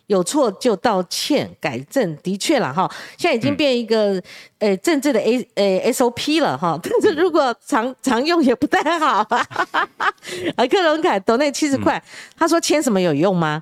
[0.08, 4.22] 有错就道歉改正，的确了哈，现在已经变一个
[4.58, 9.18] 呃政治的 A 呃 SOP 了哈，但是如果常常用也不太好。
[10.55, 12.01] 啊， 克隆凯抖那七十块，
[12.38, 13.62] 他说签什么有用吗？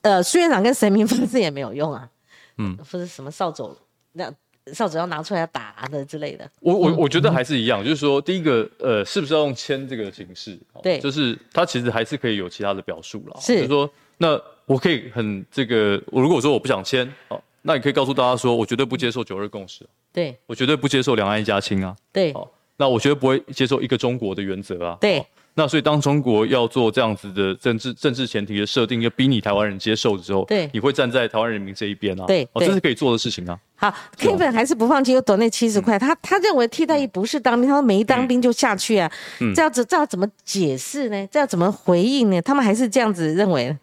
[0.00, 2.08] 呃，苏院长跟神明发誓也没有用啊。
[2.56, 3.76] 嗯，不是什么扫帚，
[4.12, 4.32] 那
[4.72, 6.50] 扫帚要拿出来打的之类的。
[6.60, 10.58] 我我我觉得还是一样，就是说第一个呃，是不是要用签这个形式？
[10.82, 13.38] 对，就是他其实还是可以有其他的表述了。
[13.38, 14.40] 是，就是说那。
[14.66, 33.58] 我可以很这个，我如果说我不想签，好，那你可以告诉大家说，我绝对不接受九二共识，对，我绝对不接受两岸一家亲啊，对，好，那我绝对不会接受一个中国的原则啊，对，那所以当中国要做这样子的政治政治前提的设定，要逼你台湾人接受的时候，对，你会站在台湾人民这一边啊，对，哦，这是可以做的事情啊。
[33.76, 39.10] 好，Kevin 还是不放弃，又躲那七十块，他他认为替代役不是当兵，他说没当兵就下去啊，
[39.54, 41.26] 这样子这要怎么解释呢？
[41.30, 42.40] 这要怎么回应呢？
[42.42, 43.76] 他们还是这样子认为。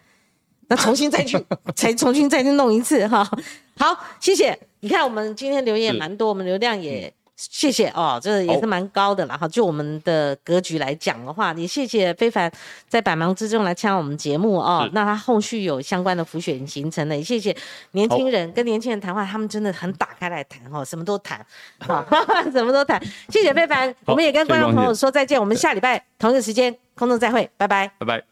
[0.71, 1.37] 那重新再去，
[1.75, 3.29] 才 重新再去弄一次哈。
[3.77, 4.57] 好，谢谢。
[4.79, 9.45] 你看我们今天留言蛮多，我们流量也谢谢哦，这也是蛮高的了哈。
[9.49, 12.49] 就我们的格局来讲的话，也谢谢非凡
[12.87, 14.89] 在百忙之中来参加我们节目哦。
[14.93, 17.53] 那他后续有相关的浮选行程呢，也谢谢
[17.91, 21.45] 年轻人跟年轻人谈话，他们真的很打开来谈哈，什么都谈，
[21.79, 22.05] 好，
[22.53, 22.97] 什么都谈。
[23.27, 28.30] 谢谢非凡，我们也跟观众朋友说再见，我们下礼拜同一个时间空中再会，拜拜，拜拜。